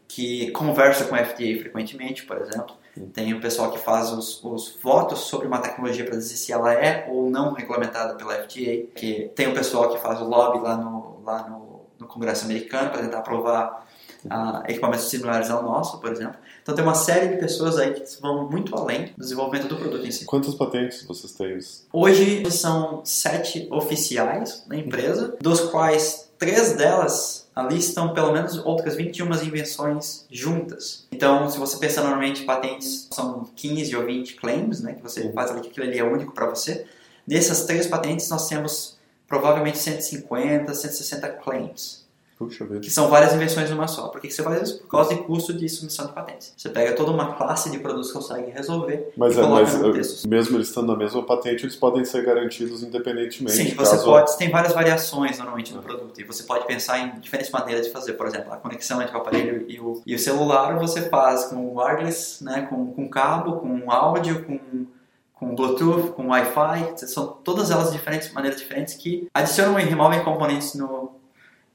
que 0.09 0.51
conversa 0.51 1.05
com 1.05 1.15
a 1.15 1.25
FDA 1.25 1.61
frequentemente, 1.61 2.25
por 2.27 2.39
exemplo. 2.39 2.77
Tem 3.13 3.33
o 3.33 3.41
pessoal 3.41 3.71
que 3.71 3.79
faz 3.79 4.11
os, 4.11 4.43
os 4.43 4.77
votos 4.83 5.21
sobre 5.21 5.47
uma 5.47 5.59
tecnologia 5.59 6.05
para 6.05 6.17
dizer 6.17 6.35
se 6.35 6.53
ela 6.53 6.73
é 6.75 7.07
ou 7.09 7.31
não 7.31 7.53
regulamentada 7.53 8.15
pela 8.15 8.35
FDA. 8.35 8.89
Que 8.95 9.31
tem 9.37 9.47
o 9.47 9.55
pessoal 9.55 9.91
que 9.91 9.99
faz 9.99 10.21
o 10.21 10.25
lobby 10.25 10.59
lá 10.59 10.77
no, 10.77 11.23
lá 11.25 11.49
no, 11.49 11.83
no 11.97 12.09
Congresso 12.09 12.45
americano 12.45 12.91
para 12.91 13.03
tentar 13.03 13.19
aprovar 13.19 13.87
uh, 14.27 14.63
equipamentos 14.69 15.09
similares 15.09 15.51
ao 15.51 15.63
nosso, 15.63 15.99
por 15.99 16.11
exemplo. 16.11 16.37
Então 16.63 16.75
tem 16.75 16.85
uma 16.85 16.95
série 16.95 17.29
de 17.29 17.37
pessoas 17.37 17.79
aí 17.79 17.95
que 17.95 18.05
vão 18.21 18.49
muito 18.51 18.77
além 18.77 19.07
do 19.17 19.23
desenvolvimento 19.23 19.69
do 19.69 19.77
produto 19.77 20.07
em 20.07 20.11
si. 20.11 20.25
Quantas 20.25 20.55
patentes 20.55 21.05
vocês 21.05 21.33
têm? 21.33 21.59
Hoje 21.93 22.51
são 22.51 23.03
sete 23.05 23.69
oficiais 23.71 24.65
na 24.67 24.77
empresa, 24.77 25.37
dos 25.41 25.61
quais 25.71 26.29
três 26.39 26.73
delas 26.75 27.49
ali 27.55 27.79
estão 27.79 28.15
pelo 28.15 28.33
menos 28.33 28.57
outras 28.65 28.95
21 28.95 29.27
invenções 29.43 30.27
juntas. 30.31 31.07
Então, 31.11 31.51
se 31.51 31.59
você 31.59 31.77
pensar 31.77 32.03
normalmente 32.03 32.45
patentes 32.45 33.09
são 33.13 33.49
15 33.57 33.97
ou 33.97 34.07
20 34.07 34.35
claims, 34.37 34.81
né, 34.81 34.95
que 34.95 35.03
você 35.03 35.33
faz 35.33 35.51
ali 35.51 35.63
que 35.63 35.69
aquilo 35.69 35.87
ali 35.87 35.99
é 35.99 36.05
único 36.05 36.33
para 36.33 36.47
você. 36.47 36.87
Nessas 37.27 37.65
três 37.65 37.87
patentes 37.87 38.29
nós 38.31 38.49
temos 38.49 38.97
provavelmente 39.27 39.79
150, 39.79 40.73
160 40.73 41.29
claims. 41.31 42.08
Puxa 42.39 42.65
vida. 42.65 42.79
Que 42.79 42.89
são 42.89 43.09
várias 43.09 43.35
invenções 43.35 43.69
numa 43.69 43.89
só. 43.89 44.07
Por 44.09 44.21
que 44.21 44.31
você 44.31 44.45
faz 44.45 44.63
isso? 44.63 44.79
Por 44.79 44.89
causa 44.89 45.13
de 45.13 45.23
custo 45.23 45.53
de 45.53 45.69
submissão 45.69 46.07
de 46.07 46.13
patentes. 46.13 46.53
Você 46.57 46.69
pega 46.69 46.95
toda 46.95 47.11
uma 47.11 47.35
classe 47.35 47.69
de 47.69 47.81
produtos 47.81 48.13
que 48.13 48.15
consegue 48.15 48.53
resolver 48.53 49.13
Mas, 49.17 49.35
e 49.35 49.41
é, 49.41 49.43
coloca 49.43 49.63
mas 49.63 49.75
no 49.75 49.91
é, 49.91 49.93
texto. 49.95 50.29
mesmo 50.29 50.57
eles 50.57 50.69
estando 50.69 50.93
na 50.93 50.97
mesma 50.97 51.21
patente, 51.25 51.65
eles 51.65 51.75
podem 51.75 52.05
ser 52.05 52.25
garantidos 52.25 52.85
independentemente. 52.85 53.57
Sim, 53.57 53.75
você 53.75 53.97
caso... 53.97 54.05
pode, 54.05 54.39
tem 54.39 54.51
várias 54.51 54.73
variações 54.73 55.37
normalmente 55.39 55.75
no 55.75 55.83
produto 55.83 56.21
e 56.21 56.23
você 56.23 56.45
pode 56.45 56.65
pensar 56.65 57.01
em 57.01 57.19
diferentes 57.19 57.51
maneiras 57.51 57.87
de 57.87 57.93
fazer. 57.93 58.13
Por 58.13 58.29
exemplo, 58.29 58.53
a 58.53 58.57
conexão 58.57 59.03
entre 59.03 59.17
o 59.17 59.19
aparelho 59.19 59.65
e 59.69 59.81
o, 59.81 60.01
e 60.07 60.15
o 60.15 60.19
celular 60.19 60.79
você 60.79 61.09
faz 61.09 61.47
com 61.47 61.77
wireless, 61.77 62.45
né, 62.45 62.69
com, 62.71 62.93
com 62.93 63.09
cabo, 63.09 63.57
com 63.57 63.91
áudio, 63.91 64.45
com, 64.45 64.87
com 65.35 65.57
Bluetooth, 65.57 66.13
com 66.13 66.29
Wi-Fi. 66.29 66.99
São 67.09 67.27
todas 67.27 67.73
elas 67.73 67.91
diferentes, 67.91 68.33
maneiras 68.33 68.61
diferentes 68.61 68.95
que 68.95 69.27
adicionam 69.35 69.81
e 69.81 69.83
removem 69.83 70.23
componentes 70.23 70.75
no, 70.75 71.18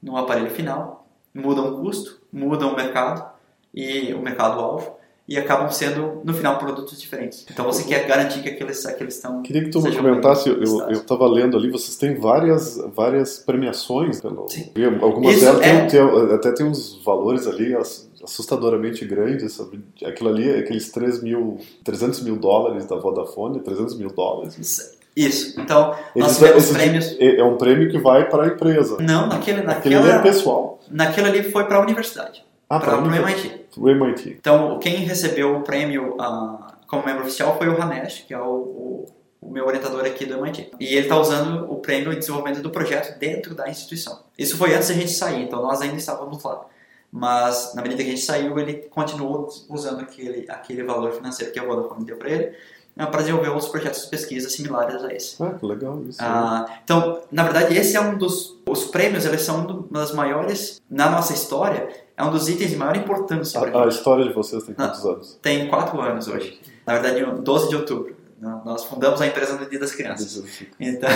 no 0.04 0.16
aparelho 0.16 0.50
final, 0.50 1.06
mudam 1.34 1.74
o 1.74 1.80
custo, 1.80 2.20
mudam 2.32 2.72
o 2.72 2.76
mercado 2.76 3.24
e 3.72 4.12
o 4.14 4.20
mercado-alvo 4.22 4.96
e 5.26 5.38
acabam 5.38 5.70
sendo, 5.70 6.20
no 6.22 6.34
final, 6.34 6.58
produtos 6.58 7.00
diferentes. 7.00 7.46
Então 7.50 7.64
você 7.64 7.82
quer 7.84 8.06
garantir 8.06 8.42
que 8.42 8.48
aqueles, 8.50 8.84
aqueles 8.84 9.14
estão. 9.16 9.40
Queria 9.40 9.64
que 9.64 9.70
tu 9.70 9.80
me 9.80 9.96
comentasse, 9.96 10.50
eu 10.50 10.90
estava 10.90 11.26
lendo 11.26 11.56
ali, 11.56 11.70
vocês 11.70 11.96
têm 11.96 12.14
várias, 12.14 12.76
várias 12.94 13.38
premiações. 13.38 14.20
Pelo, 14.20 14.46
Sim. 14.48 14.70
algumas 15.00 15.36
Isso 15.36 15.44
delas 15.46 15.60
é- 15.62 15.86
têm- 15.86 15.88
têm- 15.88 16.34
até 16.34 16.52
tem 16.52 16.66
uns 16.66 17.02
valores 17.02 17.46
ali 17.46 17.74
ass- 17.74 18.06
assustadoramente 18.22 19.02
grandes. 19.06 19.54
Sabe? 19.54 19.82
Aquilo 20.04 20.28
ali, 20.28 20.50
aqueles 20.50 20.90
3 20.92 21.22
mil, 21.22 21.58
300 21.82 22.20
mil 22.20 22.36
dólares 22.36 22.84
da 22.84 22.96
Vodafone, 22.96 23.60
300 23.60 23.96
mil 23.96 24.10
dólares. 24.10 24.58
Isso. 24.58 24.92
Então, 25.16 25.94
nós 26.16 26.26
Esses- 26.32 26.36
tivemos 26.38 26.62
esses- 26.64 26.76
prêmios. 26.76 27.16
É 27.20 27.36
é 27.40 27.44
um 27.44 27.56
prêmio 27.56 27.90
que 27.90 27.98
vai 27.98 28.28
para 28.28 28.44
a 28.44 28.46
empresa. 28.48 28.96
Não, 29.00 29.26
naquele, 29.28 29.60
Aquele 29.60 29.94
ali 29.94 30.04
é 30.04 30.12
naquela, 30.12 30.22
pessoal. 30.22 30.80
naquele 30.90 31.28
ali 31.28 31.42
foi 31.50 31.64
para 31.64 31.76
a 31.78 31.80
universidade, 31.80 32.44
Ah, 32.68 32.80
para 32.80 32.98
o 32.98 33.02
para 33.04 33.16
MIT. 33.20 33.66
o 33.76 33.88
MIT. 33.88 34.36
Então, 34.40 34.78
quem 34.80 34.96
recebeu 34.96 35.56
o 35.56 35.60
prêmio 35.62 36.16
ah, 36.20 36.74
como 36.88 37.04
membro 37.06 37.22
oficial 37.22 37.56
foi 37.56 37.68
o 37.68 37.76
Ramesh, 37.76 38.24
que 38.26 38.34
é 38.34 38.38
o, 38.38 38.42
o, 38.52 39.06
o 39.40 39.50
meu 39.50 39.66
orientador 39.66 40.04
aqui 40.04 40.26
do 40.26 40.34
MIT. 40.38 40.72
E 40.80 40.86
ele 40.96 41.00
está 41.06 41.16
usando 41.16 41.70
o 41.70 41.76
prêmio 41.76 42.12
em 42.12 42.18
desenvolvimento 42.18 42.60
do 42.62 42.70
projeto 42.70 43.18
dentro 43.18 43.54
da 43.54 43.68
instituição. 43.68 44.20
Isso 44.38 44.56
foi 44.56 44.74
antes 44.74 44.88
da 44.88 44.94
gente 44.94 45.12
sair, 45.12 45.42
então 45.44 45.62
nós 45.62 45.80
ainda 45.80 45.96
estávamos 45.96 46.42
lá. 46.42 46.64
Mas, 47.16 47.72
na 47.76 47.82
medida 47.82 48.02
que 48.02 48.08
a 48.08 48.12
gente 48.12 48.24
saiu, 48.24 48.58
ele 48.58 48.74
continuou 48.90 49.48
usando 49.70 50.00
aquele, 50.00 50.46
aquele 50.50 50.82
valor 50.82 51.12
financeiro 51.12 51.52
que 51.52 51.60
a 51.60 51.64
Vodafone 51.64 52.04
deu 52.04 52.16
para 52.16 52.28
ele 52.28 52.52
para 52.96 53.20
desenvolver 53.20 53.48
outros 53.48 53.68
projetos 53.68 54.02
de 54.02 54.08
pesquisa 54.08 54.48
similares 54.48 55.02
a 55.02 55.12
esse. 55.12 55.42
Ah, 55.42 55.50
que 55.50 55.66
legal 55.66 56.00
isso. 56.08 56.18
Ah, 56.22 56.66
então, 56.84 57.22
na 57.30 57.42
verdade, 57.42 57.76
esse 57.76 57.96
é 57.96 58.00
um 58.00 58.16
dos 58.16 58.56
os 58.66 58.84
prêmios, 58.84 59.24
eles 59.24 59.42
são 59.42 59.66
uma 59.66 60.00
das 60.00 60.12
maiores 60.12 60.80
na 60.88 61.10
nossa 61.10 61.32
história, 61.32 61.88
é 62.16 62.22
um 62.22 62.30
dos 62.30 62.48
itens 62.48 62.70
de 62.70 62.76
maior 62.76 62.96
importância 62.96 63.60
a, 63.60 63.84
a 63.84 63.88
história 63.88 64.24
de 64.24 64.32
vocês 64.32 64.62
tem 64.64 64.74
quantos 64.74 65.04
anos? 65.04 65.38
Tem 65.42 65.68
quatro 65.68 66.00
anos 66.00 66.28
hoje. 66.28 66.60
Na 66.86 66.94
verdade, 66.94 67.20
no 67.20 67.42
12 67.42 67.68
de 67.68 67.76
outubro. 67.76 68.16
Nós 68.40 68.84
fundamos 68.84 69.20
a 69.22 69.26
empresa 69.26 69.56
no 69.56 69.68
Dia 69.68 69.78
das 69.78 69.92
Crianças. 69.92 70.44
Então, 70.78 71.08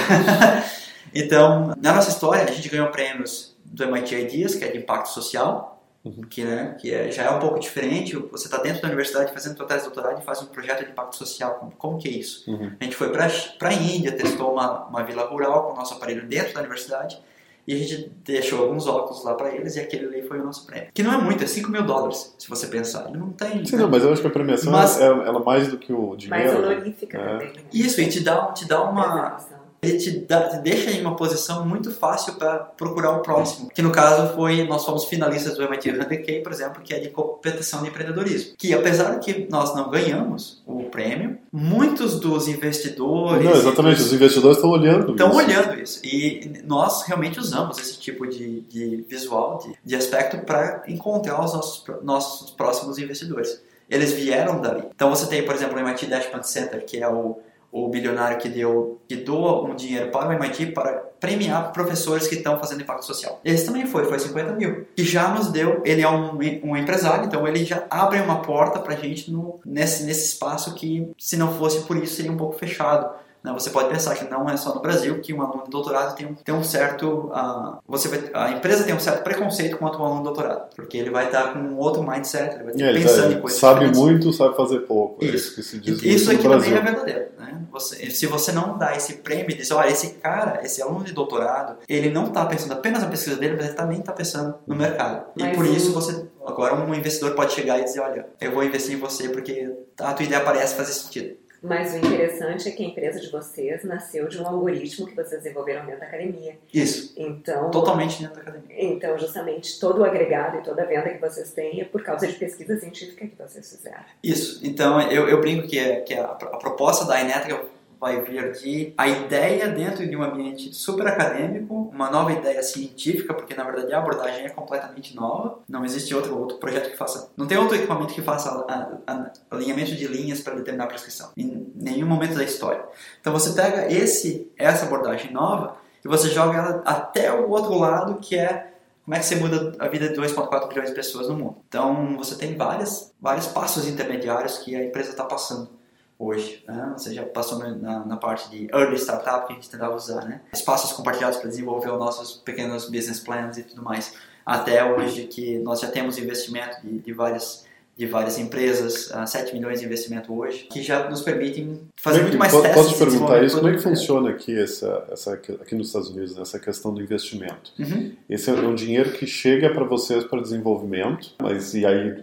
então, 1.14 1.74
na 1.80 1.92
nossa 1.92 2.08
história, 2.08 2.44
a 2.44 2.50
gente 2.50 2.68
ganhou 2.68 2.88
prêmios 2.88 3.56
do 3.64 3.84
MIT 3.84 4.14
Ideas, 4.14 4.54
que 4.54 4.64
é 4.64 4.68
de 4.68 4.78
impacto 4.78 5.10
social, 5.10 5.77
Uhum. 6.04 6.22
que, 6.30 6.44
né, 6.44 6.76
que 6.80 6.94
é- 6.94 7.10
já 7.10 7.24
é 7.24 7.30
um 7.30 7.38
pouco 7.40 7.58
diferente. 7.58 8.14
Você 8.16 8.46
está 8.46 8.58
dentro 8.58 8.80
da 8.80 8.88
universidade 8.88 9.32
fazendo 9.32 9.56
sua 9.56 9.66
tese 9.66 9.80
de 9.88 9.92
doutorado 9.92 10.20
e 10.20 10.24
faz 10.24 10.40
um 10.40 10.46
projeto 10.46 10.84
de 10.84 10.92
impacto 10.92 11.16
social. 11.16 11.54
Como, 11.56 11.72
como 11.72 11.98
que 11.98 12.08
é 12.08 12.12
isso? 12.12 12.48
Uhum. 12.50 12.72
A 12.80 12.84
gente 12.84 12.96
foi 12.96 13.10
para 13.10 13.26
a 13.26 13.72
Índia, 13.72 14.12
testou 14.12 14.52
uma, 14.52 14.86
uma 14.86 15.02
vila 15.02 15.24
rural 15.24 15.64
com 15.66 15.72
o 15.72 15.76
nosso 15.76 15.94
aparelho 15.94 16.26
dentro 16.26 16.54
da 16.54 16.60
universidade 16.60 17.20
e 17.66 17.74
a 17.74 17.76
gente 17.76 18.10
deixou 18.24 18.62
alguns 18.62 18.86
óculos 18.86 19.22
lá 19.24 19.34
para 19.34 19.50
eles 19.54 19.76
e 19.76 19.80
aquele 19.80 20.06
ali 20.06 20.22
foi 20.26 20.38
o 20.40 20.44
nosso 20.44 20.64
prêmio. 20.66 20.88
Que 20.94 21.02
não 21.02 21.12
é 21.12 21.18
muito, 21.18 21.44
é 21.44 21.46
5 21.46 21.70
mil 21.70 21.82
dólares, 21.82 22.34
se 22.38 22.48
você 22.48 22.66
pensar. 22.68 23.06
Ele 23.08 23.18
não 23.18 23.30
tem. 23.30 23.62
Sim, 23.66 23.76
né? 23.76 23.82
não, 23.82 23.90
mas 23.90 24.02
eu 24.02 24.10
acho 24.12 24.22
que 24.22 24.28
a 24.28 24.30
premiação 24.30 24.72
Mas- 24.72 24.98
é, 24.98 25.04
ela 25.04 25.40
mais 25.40 25.68
do 25.68 25.76
que 25.76 25.92
o 25.92 26.10
Mais 26.10 26.18
dinheiro. 26.18 26.58
honorífica 26.58 27.18
É. 27.18 27.26
também. 27.26 27.48
né? 27.48 27.60
Isso, 27.72 28.00
e 28.00 28.08
te 28.08 28.20
dá, 28.20 28.46
te 28.52 28.66
dá 28.66 28.82
uma. 28.82 29.36
Ele 29.80 29.96
te, 29.98 30.10
dá- 30.20 30.48
te 30.48 30.58
deixa 30.58 30.90
em 30.90 31.00
uma 31.00 31.14
posição 31.16 31.64
muito 31.66 31.90
fácil 31.92 32.34
para 32.34 32.58
procurar 32.58 33.12
o 33.12 33.20
próximo. 33.20 33.68
Que 33.72 33.80
no 33.82 33.92
caso 33.92 34.34
foi, 34.34 34.64
nós 34.66 34.84
fomos 34.84 35.04
finalistas 35.04 35.56
do 35.56 35.62
MIT 35.62 35.92
100K, 35.92 36.42
por 36.42 36.52
exemplo, 36.52 36.82
que 36.82 36.92
é 36.92 36.98
de 36.98 37.08
competição 37.10 37.82
de 37.82 37.88
empreendedorismo. 37.88 38.54
Que 38.58 38.74
apesar 38.74 39.18
de 39.18 39.24
que 39.24 39.48
nós 39.50 39.74
não 39.76 39.88
ganhamos 39.90 40.62
o 40.66 40.84
prêmio, 40.84 41.38
muitos 41.52 42.18
dos 42.18 42.48
investidores 42.48 43.44
Não, 43.44 43.52
exatamente, 43.52 44.00
os 44.00 44.12
investidores 44.12 44.56
estão 44.56 44.70
olhando 44.70 45.12
estão 45.12 45.32
olhando 45.34 45.80
isso. 45.80 46.00
E 46.04 46.60
nós 46.64 47.02
realmente 47.02 47.38
usamos 47.38 47.78
esse 47.78 47.98
tipo 47.98 48.26
de, 48.26 48.60
de 48.62 49.04
visual, 49.08 49.58
de, 49.58 49.74
de 49.84 49.94
aspecto, 49.96 50.38
para 50.44 50.82
encontrar 50.88 51.44
os 51.44 51.52
nossos, 51.54 51.84
nossos 52.02 52.50
próximos 52.50 52.98
investidores. 52.98 53.60
Eles 53.88 54.12
vieram 54.12 54.60
dali. 54.60 54.82
Então 54.94 55.08
você 55.08 55.26
tem, 55.26 55.42
por 55.44 55.54
exemplo, 55.54 55.76
o 55.76 55.80
MIT 55.80 56.06
Dashpan 56.06 56.42
Center, 56.42 56.84
que 56.84 56.98
é 56.98 57.08
o, 57.08 57.38
o 57.70 57.88
bilionário 57.88 58.38
que 58.38 58.48
deu 58.48 58.98
que 59.06 59.16
doa 59.16 59.64
um 59.64 59.74
dinheiro 59.74 60.10
para 60.10 60.28
o 60.28 60.32
MIT 60.32 60.66
para 60.72 61.08
premiar 61.20 61.72
professores 61.72 62.26
que 62.26 62.36
estão 62.36 62.58
fazendo 62.58 62.82
impacto 62.82 63.04
social. 63.04 63.40
Esse 63.44 63.66
também 63.66 63.86
foi, 63.86 64.04
foi 64.04 64.18
50 64.18 64.52
mil. 64.52 64.86
E 64.96 65.02
já 65.02 65.28
nos 65.28 65.50
deu, 65.50 65.82
ele 65.84 66.02
é 66.02 66.08
um, 66.08 66.38
um 66.62 66.76
empresário, 66.76 67.24
então 67.24 67.46
ele 67.46 67.64
já 67.64 67.84
abre 67.90 68.20
uma 68.20 68.42
porta 68.42 68.78
para 68.78 68.94
a 68.94 68.96
gente 68.96 69.30
no, 69.30 69.58
nesse, 69.64 70.04
nesse 70.04 70.26
espaço 70.26 70.74
que, 70.74 71.10
se 71.18 71.36
não 71.36 71.52
fosse 71.54 71.80
por 71.80 71.96
isso, 71.96 72.14
seria 72.14 72.32
um 72.32 72.36
pouco 72.36 72.58
fechado. 72.58 73.10
Né? 73.48 73.58
Você 73.58 73.70
pode 73.70 73.88
pensar 73.88 74.14
que 74.14 74.24
não 74.30 74.48
é 74.48 74.56
só 74.56 74.74
no 74.74 74.80
Brasil 74.80 75.20
que 75.20 75.32
um 75.32 75.42
aluno 75.42 75.64
de 75.64 75.70
doutorado 75.70 76.14
tem 76.14 76.26
um, 76.26 76.34
tem 76.34 76.54
um 76.54 76.62
certo. 76.62 77.30
ah, 77.32 77.78
você 77.86 78.08
vai- 78.08 78.30
a 78.34 78.50
empresa 78.52 78.84
tem 78.84 78.94
um 78.94 79.00
certo 79.00 79.22
preconceito 79.24 79.76
quanto 79.78 79.98
um 80.00 80.04
aluno 80.04 80.18
de 80.20 80.24
doutorado, 80.24 80.68
porque 80.76 80.96
ele 80.98 81.10
vai 81.10 81.26
estar 81.26 81.52
com 81.52 81.58
um 81.58 81.76
outro 81.78 82.02
mindset, 82.02 82.54
ele 82.56 82.64
vai 82.64 82.72
estar 82.72 82.84
É, 82.84 82.88
ele 82.90 83.00
pensando 83.02 83.32
em 83.32 83.40
coisas 83.40 83.58
sabe 83.60 83.74
diferentes. 83.86 84.00
muito, 84.00 84.32
sabe 84.32 84.56
fazer 84.56 84.80
pouco. 84.80 85.24
É 85.24 85.28
Isso. 85.28 85.36
isso 85.36 85.54
que 85.54 85.62
se 85.62 85.78
diz 85.78 86.02
Isso 86.02 86.30
aqui 86.30 86.42
também 86.42 86.72
é 86.74 86.80
verdadeiro. 86.80 87.26
Né? 87.38 87.60
Você, 87.72 88.10
se 88.10 88.26
você 88.26 88.50
não 88.52 88.76
dá 88.78 88.96
esse 88.96 89.14
prêmio 89.14 89.50
e 89.50 89.54
diz, 89.54 89.70
olha, 89.70 89.88
esse 89.90 90.14
cara, 90.14 90.60
esse 90.64 90.80
aluno 90.82 91.04
de 91.04 91.12
doutorado, 91.12 91.76
ele 91.88 92.10
não 92.10 92.26
está 92.26 92.44
pensando 92.46 92.72
apenas 92.72 93.02
na 93.02 93.08
pesquisa 93.08 93.36
dele, 93.36 93.54
mas 93.56 93.66
ele 93.66 93.74
também 93.74 94.00
está 94.00 94.12
pensando 94.12 94.54
no 94.66 94.74
mercado. 94.74 95.26
E 95.36 95.42
Mas 95.42 95.56
por 95.56 95.64
o- 95.64 95.68
isso 95.72 95.92
você, 95.92 96.26
agora 96.46 96.74
um 96.74 96.94
investidor 96.94 97.32
pode 97.34 97.52
chegar 97.52 97.78
e 97.78 97.84
dizer, 97.84 98.00
olha, 98.00 98.26
eu 98.40 98.52
vou 98.52 98.64
investir 98.64 98.94
em 98.94 98.98
você 98.98 99.28
porque 99.28 99.70
a 100.00 100.12
tua 100.14 100.24
ideia 100.24 100.40
parece 100.42 100.74
fazer 100.74 100.92
sentido. 100.92 101.36
Mas 101.62 101.92
o 101.92 101.96
interessante 101.98 102.68
é 102.68 102.72
que 102.72 102.82
a 102.84 102.86
empresa 102.86 103.20
de 103.20 103.30
vocês 103.30 103.82
nasceu 103.84 104.28
de 104.28 104.40
um 104.40 104.46
algoritmo 104.46 105.06
que 105.06 105.14
vocês 105.14 105.42
desenvolveram 105.42 105.84
dentro 105.84 106.00
da 106.00 106.06
academia. 106.06 106.56
Isso, 106.72 107.14
Então, 107.16 107.70
totalmente 107.70 108.20
dentro 108.22 108.36
da 108.36 108.42
academia. 108.42 108.76
então 108.78 109.18
justamente 109.18 109.78
todo 109.80 110.00
o 110.00 110.04
agregado 110.04 110.58
e 110.58 110.62
toda 110.62 110.82
a 110.82 110.86
venda 110.86 111.10
que 111.10 111.20
vocês 111.20 111.52
têm 111.52 111.80
é 111.80 111.84
por 111.84 112.02
causa 112.02 112.26
de 112.26 112.34
pesquisa 112.34 112.78
científica 112.78 113.26
que 113.26 113.36
vocês 113.36 113.68
fizeram. 113.68 114.04
Isso, 114.22 114.60
então 114.64 115.00
eu, 115.10 115.28
eu 115.28 115.40
brinco 115.40 115.66
que, 115.66 115.78
é, 115.78 116.00
que 116.00 116.14
a, 116.14 116.24
a 116.24 116.56
proposta 116.58 117.04
da 117.04 117.20
Inetra 117.20 117.60
vai 118.00 118.20
vir 118.22 118.52
de 118.52 118.92
a 118.96 119.08
ideia 119.08 119.68
dentro 119.68 120.06
de 120.08 120.16
um 120.16 120.22
ambiente 120.22 120.72
super 120.74 121.06
acadêmico, 121.06 121.74
uma 121.92 122.10
nova 122.10 122.32
ideia 122.32 122.62
científica, 122.62 123.34
porque 123.34 123.54
na 123.54 123.64
verdade 123.64 123.92
a 123.92 123.98
abordagem 123.98 124.44
é 124.46 124.50
completamente 124.50 125.14
nova, 125.16 125.58
não 125.68 125.84
existe 125.84 126.14
outro, 126.14 126.38
outro 126.38 126.58
projeto 126.58 126.90
que 126.90 126.96
faça, 126.96 127.30
não 127.36 127.46
tem 127.46 127.58
outro 127.58 127.76
equipamento 127.76 128.14
que 128.14 128.22
faça 128.22 128.50
a- 128.68 128.98
a- 129.06 129.30
alinhamento 129.50 129.94
de 129.96 130.06
linhas 130.06 130.40
para 130.40 130.54
determinar 130.54 130.84
a 130.84 130.88
prescrição, 130.88 131.30
em 131.36 131.72
nenhum 131.74 132.06
momento 132.06 132.34
da 132.34 132.44
história. 132.44 132.82
Então 133.20 133.32
você 133.32 133.52
pega 133.52 133.92
esse, 133.92 134.50
essa 134.56 134.86
abordagem 134.86 135.32
nova 135.32 135.76
e 136.04 136.08
você 136.08 136.28
joga 136.28 136.56
ela 136.58 136.82
até 136.84 137.32
o 137.32 137.50
outro 137.50 137.74
lado 137.76 138.16
que 138.20 138.36
é 138.38 138.66
como 139.04 139.16
é 139.16 139.20
que 139.20 139.24
você 139.24 139.36
muda 139.36 139.72
a 139.78 139.88
vida 139.88 140.06
de 140.10 140.14
2,4 140.14 140.68
bilhões 140.68 140.90
de 140.90 140.94
pessoas 140.94 141.28
no 141.28 141.34
mundo. 141.34 141.56
Então 141.66 142.14
você 142.18 142.34
tem 142.36 142.54
várias, 142.56 143.10
vários 143.18 143.46
passos 143.46 143.88
intermediários 143.88 144.58
que 144.58 144.76
a 144.76 144.84
empresa 144.84 145.10
está 145.10 145.24
passando 145.24 145.70
hoje. 146.18 146.64
Né? 146.66 146.92
Você 146.96 147.14
já 147.14 147.24
passou 147.24 147.58
na, 147.58 148.04
na- 148.04 148.16
parte 148.16 148.50
de 148.50 148.66
early 148.72 148.96
startup 148.98 149.46
que 149.46 149.52
a 149.52 149.56
gente 149.56 149.70
tentava 149.70 149.94
usar, 149.94 150.24
né? 150.24 150.40
espaços 150.52 150.92
compartilhados 150.92 151.38
para 151.38 151.48
desenvolver 151.48 151.90
os 151.92 151.98
nossos 151.98 152.36
pequenos 152.38 152.86
business 152.90 153.20
plans 153.20 153.56
e 153.58 153.62
tudo 153.62 153.82
mais. 153.82 154.14
Até 154.44 154.82
hoje 154.84 155.24
que 155.24 155.58
nós 155.58 155.80
já 155.80 155.88
temos 155.88 156.18
investimento 156.18 156.78
de, 156.82 156.98
de 156.98 157.12
várias 157.12 157.66
de 157.96 158.06
várias 158.06 158.38
empresas, 158.38 159.10
ah, 159.12 159.26
7 159.26 159.52
milhões 159.52 159.80
de 159.80 159.86
investimento 159.86 160.32
hoje, 160.32 160.68
que 160.70 160.80
já 160.84 161.10
nos 161.10 161.20
permitem 161.20 161.80
fazer 161.96 162.22
muito 162.22 162.38
mais 162.38 162.52
po- 162.52 162.62
testes. 162.62 162.80
Posso 162.80 162.94
te 162.94 162.98
perguntar 163.10 163.42
isso? 163.42 163.56
Como 163.56 163.68
é 163.68 163.72
que 163.72 163.80
funciona 163.80 164.30
aqui, 164.30 164.56
essa, 164.56 165.04
essa, 165.10 165.32
aqui 165.34 165.74
nos 165.74 165.88
Estados 165.88 166.08
Unidos, 166.10 166.36
né, 166.36 166.42
essa 166.42 166.60
questão 166.60 166.94
do 166.94 167.02
investimento? 167.02 167.72
Uhum. 167.76 168.12
Esse 168.30 168.50
é 168.50 168.52
um 168.52 168.72
dinheiro 168.72 169.10
que 169.14 169.26
chega 169.26 169.70
para 169.74 169.82
vocês 169.82 170.22
para 170.22 170.40
desenvolvimento, 170.40 171.34
mas 171.42 171.74
e 171.74 171.84
aí 171.84 172.22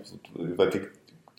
vai 0.55 0.69
ter 0.69 0.79
que. 0.79 0.94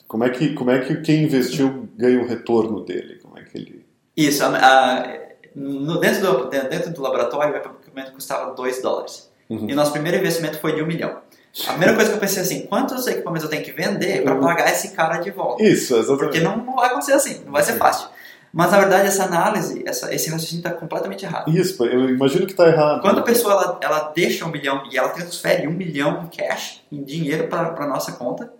Como 0.06 0.24
é 0.24 0.30
que, 0.30 0.54
como 0.54 0.70
é 0.70 0.78
que 0.80 0.96
quem 1.02 1.24
investiu 1.24 1.88
ganha 1.96 2.20
o 2.20 2.26
retorno 2.26 2.84
dele? 2.84 3.18
Como 3.22 3.38
é 3.38 3.42
que 3.42 3.58
ele. 3.58 3.86
Isso, 4.16 4.44
a- 4.44 4.48
a- 4.56 5.06
no- 5.54 5.98
dentro, 5.98 6.20
do, 6.20 6.48
dentro 6.48 6.92
do 6.92 7.02
laboratório 7.02 7.54
o 7.54 7.56
equipamento 7.56 8.12
custava 8.12 8.54
2 8.54 8.80
dólares. 8.82 9.30
E 9.48 9.72
o 9.72 9.76
nosso 9.76 9.92
primeiro 9.92 10.18
investimento 10.18 10.58
foi 10.58 10.74
de 10.74 10.82
um 10.82 10.86
milhão. 10.86 11.18
A 11.66 11.70
primeira 11.70 11.94
coisa 11.94 12.10
que 12.10 12.16
eu 12.16 12.20
pensei 12.20 12.42
assim, 12.42 12.66
quantos 12.66 13.06
equipamentos 13.06 13.44
eu 13.44 13.50
tenho 13.50 13.64
que 13.64 13.72
vender 13.72 14.22
para 14.22 14.34
Uhum. 14.34 14.40
pagar 14.40 14.70
esse 14.70 14.90
cara 14.90 15.18
de 15.18 15.30
volta? 15.30 15.62
Isso, 15.62 15.94
exatamente. 15.96 16.18
Porque 16.24 16.40
não, 16.40 16.56
não 16.58 16.74
vai 16.76 16.88
acontecer 16.88 17.12
assim, 17.12 17.42
não 17.44 17.52
vai 17.52 17.62
ser 17.62 17.74
fácil. 17.78 18.08
Mas 18.52 18.70
na 18.70 18.78
verdade 18.78 19.06
essa 19.08 19.24
análise, 19.24 19.82
essa, 19.86 20.14
esse 20.14 20.30
raciocínio 20.30 20.60
está 20.60 20.70
completamente 20.72 21.24
errado. 21.24 21.50
Isso, 21.50 21.84
eu 21.84 22.08
imagino 22.10 22.44
que 22.46 22.52
está 22.52 22.68
errado. 22.68 23.00
Quando 23.00 23.20
a 23.20 23.22
pessoa 23.22 23.52
ela, 23.54 23.78
ela 23.82 24.12
deixa 24.14 24.44
um 24.44 24.50
milhão 24.50 24.82
e 24.90 24.96
ela 24.98 25.08
transfere 25.10 25.66
um 25.66 25.72
milhão 25.72 26.24
em 26.24 26.36
cash, 26.36 26.82
em 26.92 27.02
dinheiro 27.02 27.48
para 27.48 27.74
a 27.74 27.86
nossa 27.86 28.12
conta, 28.12 28.52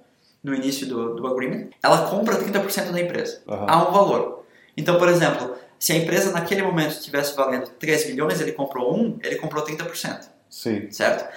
no 0.47 0.55
início 0.55 0.87
do, 0.87 1.17
do 1.17 1.27
agreement, 1.27 1.71
ela 1.83 2.09
compra 2.09 2.37
30% 2.37 2.93
da 2.93 3.01
empresa 3.01 3.43
Aham. 3.49 3.67
a 3.69 3.89
um 3.89 3.93
valor. 3.93 4.45
Então, 4.77 4.97
por 4.97 5.09
exemplo, 5.09 5.57
se 5.77 5.93
a 5.93 5.97
empresa 5.97 6.31
naquele 6.31 6.63
momento 6.63 6.93
estivesse 6.93 7.35
valendo 7.35 7.69
3 7.81 8.07
milhões, 8.11 8.41
ele 8.41 8.53
comprou 8.53 8.97
um, 8.97 9.19
ele 9.25 9.37
comprou 9.37 9.65
30%, 9.65 10.29
Sim, 10.49 10.89
certo? 10.91 11.29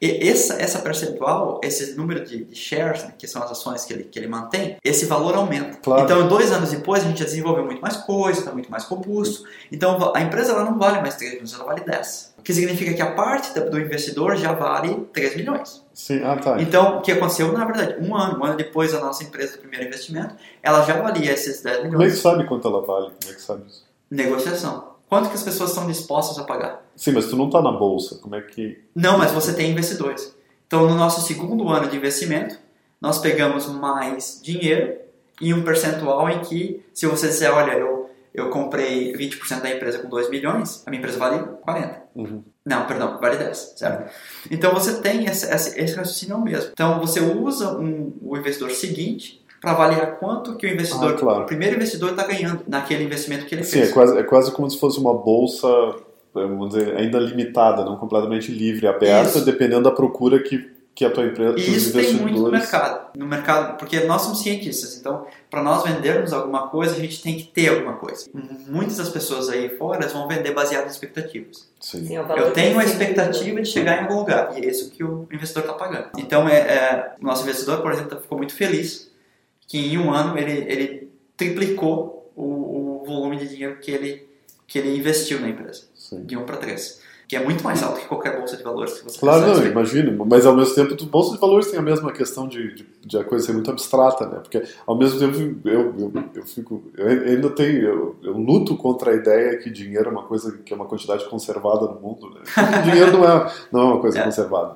E 0.00 0.28
essa, 0.28 0.54
essa 0.54 0.78
percentual, 0.78 1.60
esse 1.62 1.94
número 1.94 2.24
de, 2.24 2.44
de 2.44 2.54
shares, 2.54 3.04
né, 3.04 3.14
que 3.18 3.26
são 3.26 3.42
as 3.42 3.50
ações 3.50 3.84
que 3.84 3.92
ele, 3.92 4.04
que 4.04 4.18
ele 4.18 4.28
mantém, 4.28 4.76
esse 4.82 5.04
valor 5.04 5.34
aumenta. 5.34 5.76
Claro. 5.78 6.02
Então, 6.02 6.26
dois 6.26 6.50
anos 6.52 6.70
depois, 6.70 7.04
a 7.04 7.06
gente 7.06 7.18
já 7.18 7.26
desenvolveu 7.26 7.66
muito 7.66 7.82
mais 7.82 7.98
coisa, 7.98 8.40
está 8.40 8.52
muito 8.52 8.70
mais 8.70 8.84
robusto. 8.84 9.44
Então, 9.70 10.12
a 10.14 10.22
empresa 10.22 10.52
ela 10.52 10.64
não 10.64 10.78
vale 10.78 11.00
mais 11.02 11.16
3 11.16 11.32
milhões, 11.32 11.52
ela 11.52 11.64
vale 11.64 11.82
10. 11.82 12.29
O 12.40 12.42
que 12.42 12.52
significa 12.52 12.92
que 12.94 13.02
a 13.02 13.12
parte 13.12 13.52
do 13.60 13.78
investidor 13.78 14.34
já 14.36 14.52
vale 14.52 14.94
3 15.12 15.36
milhões. 15.36 15.84
sim. 15.94 16.20
Ah, 16.24 16.36
tá. 16.36 16.60
Então, 16.60 16.98
o 16.98 17.00
que 17.02 17.12
aconteceu, 17.12 17.52
na 17.52 17.64
verdade, 17.64 17.96
um 18.04 18.16
ano, 18.16 18.40
um 18.40 18.44
ano 18.44 18.56
depois 18.56 18.92
da 18.92 18.98
nossa 19.00 19.22
empresa 19.22 19.52
do 19.52 19.58
primeiro 19.60 19.86
investimento, 19.86 20.34
ela 20.62 20.82
já 20.84 20.94
valia 21.00 21.32
esses 21.32 21.62
10 21.62 21.76
Como 21.76 21.86
é 21.86 21.90
que 21.90 21.96
milhões. 21.98 22.18
sabe 22.18 22.46
quanto 22.46 22.66
ela 22.66 22.80
vale? 22.84 23.06
Como 23.20 23.32
é 23.32 23.34
que 23.34 23.42
sabe 23.42 23.64
isso? 23.68 23.84
Negociação. 24.10 24.90
Quanto 25.08 25.28
que 25.28 25.34
as 25.34 25.42
pessoas 25.42 25.70
estão 25.70 25.86
dispostas 25.86 26.38
a 26.38 26.44
pagar? 26.44 26.84
Sim, 26.96 27.12
mas 27.12 27.26
tu 27.26 27.36
não 27.36 27.50
tá 27.50 27.60
na 27.60 27.72
bolsa. 27.72 28.16
Como 28.22 28.34
é 28.34 28.40
que. 28.40 28.78
Não, 28.94 29.18
mas 29.18 29.32
você 29.32 29.52
tem 29.52 29.70
investidores. 29.70 30.34
Então, 30.66 30.88
no 30.88 30.94
nosso 30.94 31.20
segundo 31.26 31.68
ano 31.68 31.88
de 31.88 31.96
investimento, 31.96 32.56
nós 33.00 33.18
pegamos 33.18 33.66
mais 33.66 34.40
dinheiro 34.42 34.94
e 35.40 35.52
um 35.52 35.62
percentual 35.62 36.28
em 36.30 36.40
que, 36.40 36.84
se 36.94 37.06
você 37.06 37.26
disser, 37.28 37.52
olha, 37.52 37.72
eu, 37.72 37.99
eu 38.34 38.48
comprei 38.50 39.12
20% 39.12 39.60
da 39.60 39.70
empresa 39.70 39.98
com 39.98 40.08
2 40.08 40.30
milhões, 40.30 40.82
a 40.86 40.90
minha 40.90 40.98
empresa 41.00 41.18
vale 41.18 41.42
40. 41.62 42.02
Uhum. 42.14 42.42
Não, 42.64 42.86
perdão, 42.86 43.18
vale 43.20 43.36
10, 43.36 43.74
certo? 43.76 44.10
Então 44.50 44.72
você 44.72 45.00
tem 45.00 45.24
esse, 45.26 45.52
esse, 45.52 45.80
esse 45.80 45.94
raciocínio 45.96 46.40
mesmo. 46.40 46.70
Então 46.72 47.00
você 47.00 47.20
usa 47.20 47.76
um, 47.78 48.12
o 48.22 48.36
investidor 48.36 48.70
seguinte 48.70 49.40
para 49.60 49.72
avaliar 49.72 50.18
quanto 50.18 50.56
que 50.56 50.66
o 50.66 50.70
investidor, 50.72 51.12
Ah, 51.14 51.18
claro. 51.18 51.42
o 51.42 51.46
primeiro 51.46 51.76
investidor 51.76 52.10
está 52.10 52.26
ganhando 52.26 52.62
naquele 52.66 53.04
investimento 53.04 53.44
que 53.46 53.54
ele 53.54 53.64
Sim, 53.64 53.78
é 53.78 53.82
fez. 53.82 53.92
quase, 53.92 54.18
é 54.18 54.22
quase 54.22 54.52
como 54.52 54.70
se 54.70 54.78
fosse 54.78 54.98
uma 54.98 55.12
bolsa, 55.12 55.68
vamos 56.32 56.70
dizer, 56.70 56.96
ainda 56.96 57.18
limitada, 57.18 57.84
não 57.84 57.96
completamente 57.96 58.50
livre, 58.52 58.86
aberta, 58.86 59.38
Isso. 59.38 59.44
dependendo 59.44 59.82
da 59.82 59.90
procura 59.90 60.42
que, 60.42 60.70
que 61.00 61.04
a 61.06 61.10
tua 61.10 61.24
empresa, 61.24 61.54
que 61.54 61.62
E 61.62 61.74
isso 61.74 61.94
tem 61.94 62.12
muito 62.12 62.38
no 62.38 62.50
mercado. 62.50 63.16
No 63.16 63.26
mercado, 63.26 63.78
porque 63.78 64.00
nós 64.00 64.20
somos 64.20 64.42
cientistas, 64.42 64.98
então 64.98 65.26
para 65.48 65.62
nós 65.62 65.82
vendermos 65.82 66.30
alguma 66.30 66.68
coisa, 66.68 66.94
a 66.94 66.98
gente 66.98 67.22
tem 67.22 67.38
que 67.38 67.44
ter 67.44 67.70
alguma 67.70 67.94
coisa. 67.94 68.26
Muitas 68.68 68.98
das 68.98 69.08
pessoas 69.08 69.48
aí 69.48 69.70
fora 69.78 70.06
vão 70.08 70.28
vender 70.28 70.52
baseado 70.52 70.84
em 70.84 70.90
expectativas. 70.90 71.66
Sim. 71.80 72.06
Sim, 72.06 72.18
é 72.18 72.22
valor 72.22 72.42
Eu 72.42 72.52
tenho 72.52 72.72
uma 72.72 72.82
percebido. 72.82 73.12
expectativa 73.12 73.62
de 73.62 73.68
chegar 73.70 73.96
em 73.96 74.02
algum 74.02 74.18
lugar 74.18 74.58
e 74.58 74.62
é 74.62 74.68
isso 74.68 74.90
que 74.90 75.02
o 75.02 75.26
investidor 75.32 75.62
está 75.62 75.72
pagando. 75.72 76.10
Então, 76.18 76.46
é, 76.46 76.58
é, 76.58 77.12
nosso 77.18 77.44
investidor, 77.44 77.80
por 77.80 77.92
exemplo, 77.92 78.20
ficou 78.20 78.36
muito 78.36 78.52
feliz 78.52 79.10
que 79.66 79.78
em 79.78 79.96
um 79.96 80.12
ano 80.12 80.36
ele, 80.36 80.70
ele 80.70 81.10
triplicou 81.34 82.30
o, 82.36 83.00
o 83.00 83.04
volume 83.06 83.38
de 83.38 83.48
dinheiro 83.48 83.78
que 83.78 83.90
ele, 83.90 84.28
que 84.66 84.78
ele 84.78 84.94
investiu 84.94 85.40
na 85.40 85.48
empresa, 85.48 85.84
Sim. 85.94 86.24
de 86.26 86.36
1 86.36 86.44
para 86.44 86.58
3, 86.58 86.99
que 87.30 87.36
é 87.36 87.44
muito 87.44 87.62
mais 87.62 87.80
alto 87.80 88.00
que 88.00 88.08
qualquer 88.08 88.36
bolsa 88.36 88.56
de 88.56 88.64
valores 88.64 88.98
que 88.98 89.04
você 89.04 89.20
Claro, 89.20 89.46
não, 89.46 89.64
imagino, 89.64 90.26
mas 90.26 90.44
ao 90.44 90.56
mesmo 90.56 90.74
tempo, 90.74 91.06
bolsa 91.06 91.32
de 91.32 91.40
valores 91.40 91.70
tem 91.70 91.78
a 91.78 91.82
mesma 91.82 92.10
questão 92.10 92.48
de, 92.48 92.74
de, 92.74 92.86
de 93.06 93.18
a 93.18 93.22
coisa 93.22 93.46
ser 93.46 93.52
muito 93.52 93.70
abstrata, 93.70 94.26
né? 94.26 94.40
Porque 94.40 94.64
ao 94.84 94.98
mesmo 94.98 95.16
tempo 95.20 95.38
eu, 95.68 95.94
eu, 95.96 96.12
eu 96.34 96.42
fico, 96.44 96.90
eu 96.98 97.06
ainda 97.06 97.48
tenho, 97.50 97.82
eu, 97.84 98.16
eu 98.20 98.32
luto 98.36 98.76
contra 98.76 99.12
a 99.12 99.14
ideia 99.14 99.56
que 99.58 99.70
dinheiro 99.70 100.08
é 100.08 100.10
uma 100.10 100.24
coisa 100.24 100.58
que 100.58 100.72
é 100.72 100.76
uma 100.76 100.86
quantidade 100.86 101.24
conservada 101.30 101.86
no 101.86 102.00
mundo, 102.00 102.30
né? 102.30 102.40
dinheiro 102.82 103.12
não 103.12 103.24
é, 103.24 103.52
não 103.70 103.80
é 103.80 103.84
uma 103.84 104.00
coisa 104.00 104.18
É. 104.18 104.24
conservada. 104.24 104.74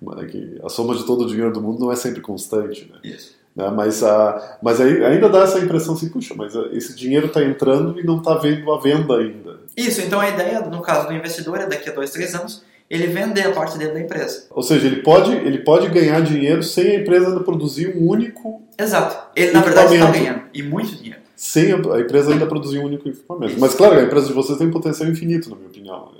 Mas 0.00 0.30
que 0.30 0.60
a 0.62 0.68
soma 0.68 0.94
de 0.94 1.04
todo 1.04 1.24
o 1.24 1.26
dinheiro 1.26 1.52
do 1.52 1.60
mundo 1.60 1.80
não 1.80 1.90
é 1.90 1.96
sempre 1.96 2.20
constante, 2.20 2.88
né? 2.88 3.00
Isso. 3.02 3.34
Né? 3.56 3.70
Mas, 3.70 4.02
a, 4.02 4.58
mas 4.62 4.80
aí 4.80 5.02
ainda 5.02 5.28
dá 5.30 5.44
essa 5.44 5.58
impressão 5.58 5.94
assim, 5.94 6.10
puxa, 6.10 6.34
mas 6.36 6.54
esse 6.72 6.94
dinheiro 6.94 7.26
está 7.26 7.42
entrando 7.42 7.98
e 7.98 8.04
não 8.04 8.18
está 8.18 8.34
vendo 8.34 8.70
a 8.70 8.78
venda 8.78 9.16
ainda. 9.16 9.60
Isso, 9.74 10.02
então 10.02 10.20
a 10.20 10.28
ideia, 10.28 10.60
no 10.60 10.82
caso 10.82 11.08
do 11.08 11.14
investidor, 11.14 11.60
é 11.60 11.66
daqui 11.66 11.88
a 11.88 11.92
2, 11.92 12.10
3 12.10 12.34
anos, 12.34 12.64
ele 12.88 13.06
vender 13.06 13.46
a 13.46 13.52
parte 13.52 13.78
dele 13.78 13.92
da 13.92 14.00
empresa. 14.00 14.46
Ou 14.50 14.62
seja, 14.62 14.86
ele 14.86 15.02
pode, 15.02 15.32
ele 15.32 15.58
pode 15.58 15.88
ganhar 15.88 16.20
dinheiro 16.20 16.62
sem 16.62 16.96
a 16.96 17.00
empresa 17.00 17.40
produzir 17.40 17.96
um 17.96 18.06
único 18.06 18.62
Exato. 18.78 19.16
Ele, 19.34 19.52
na 19.52 19.62
verdade, 19.62 19.94
está 19.94 20.10
ganhando, 20.10 20.42
e 20.52 20.62
muito 20.62 20.94
dinheiro. 20.94 21.20
sem 21.34 21.72
a 21.72 21.76
a 21.76 22.00
empresa 22.00 22.32
ainda 22.32 22.46
produzir 22.46 22.78
um 22.78 22.84
único 22.84 23.08
equipamento. 23.08 23.52
Isso. 23.52 23.60
Mas 23.60 23.74
claro, 23.74 23.98
a 23.98 24.02
empresa 24.02 24.26
de 24.26 24.34
vocês 24.34 24.58
tem 24.58 24.70
potencial 24.70 25.08
infinito, 25.08 25.48
na 25.48 25.56
minha 25.56 25.68
opinião. 25.68 26.12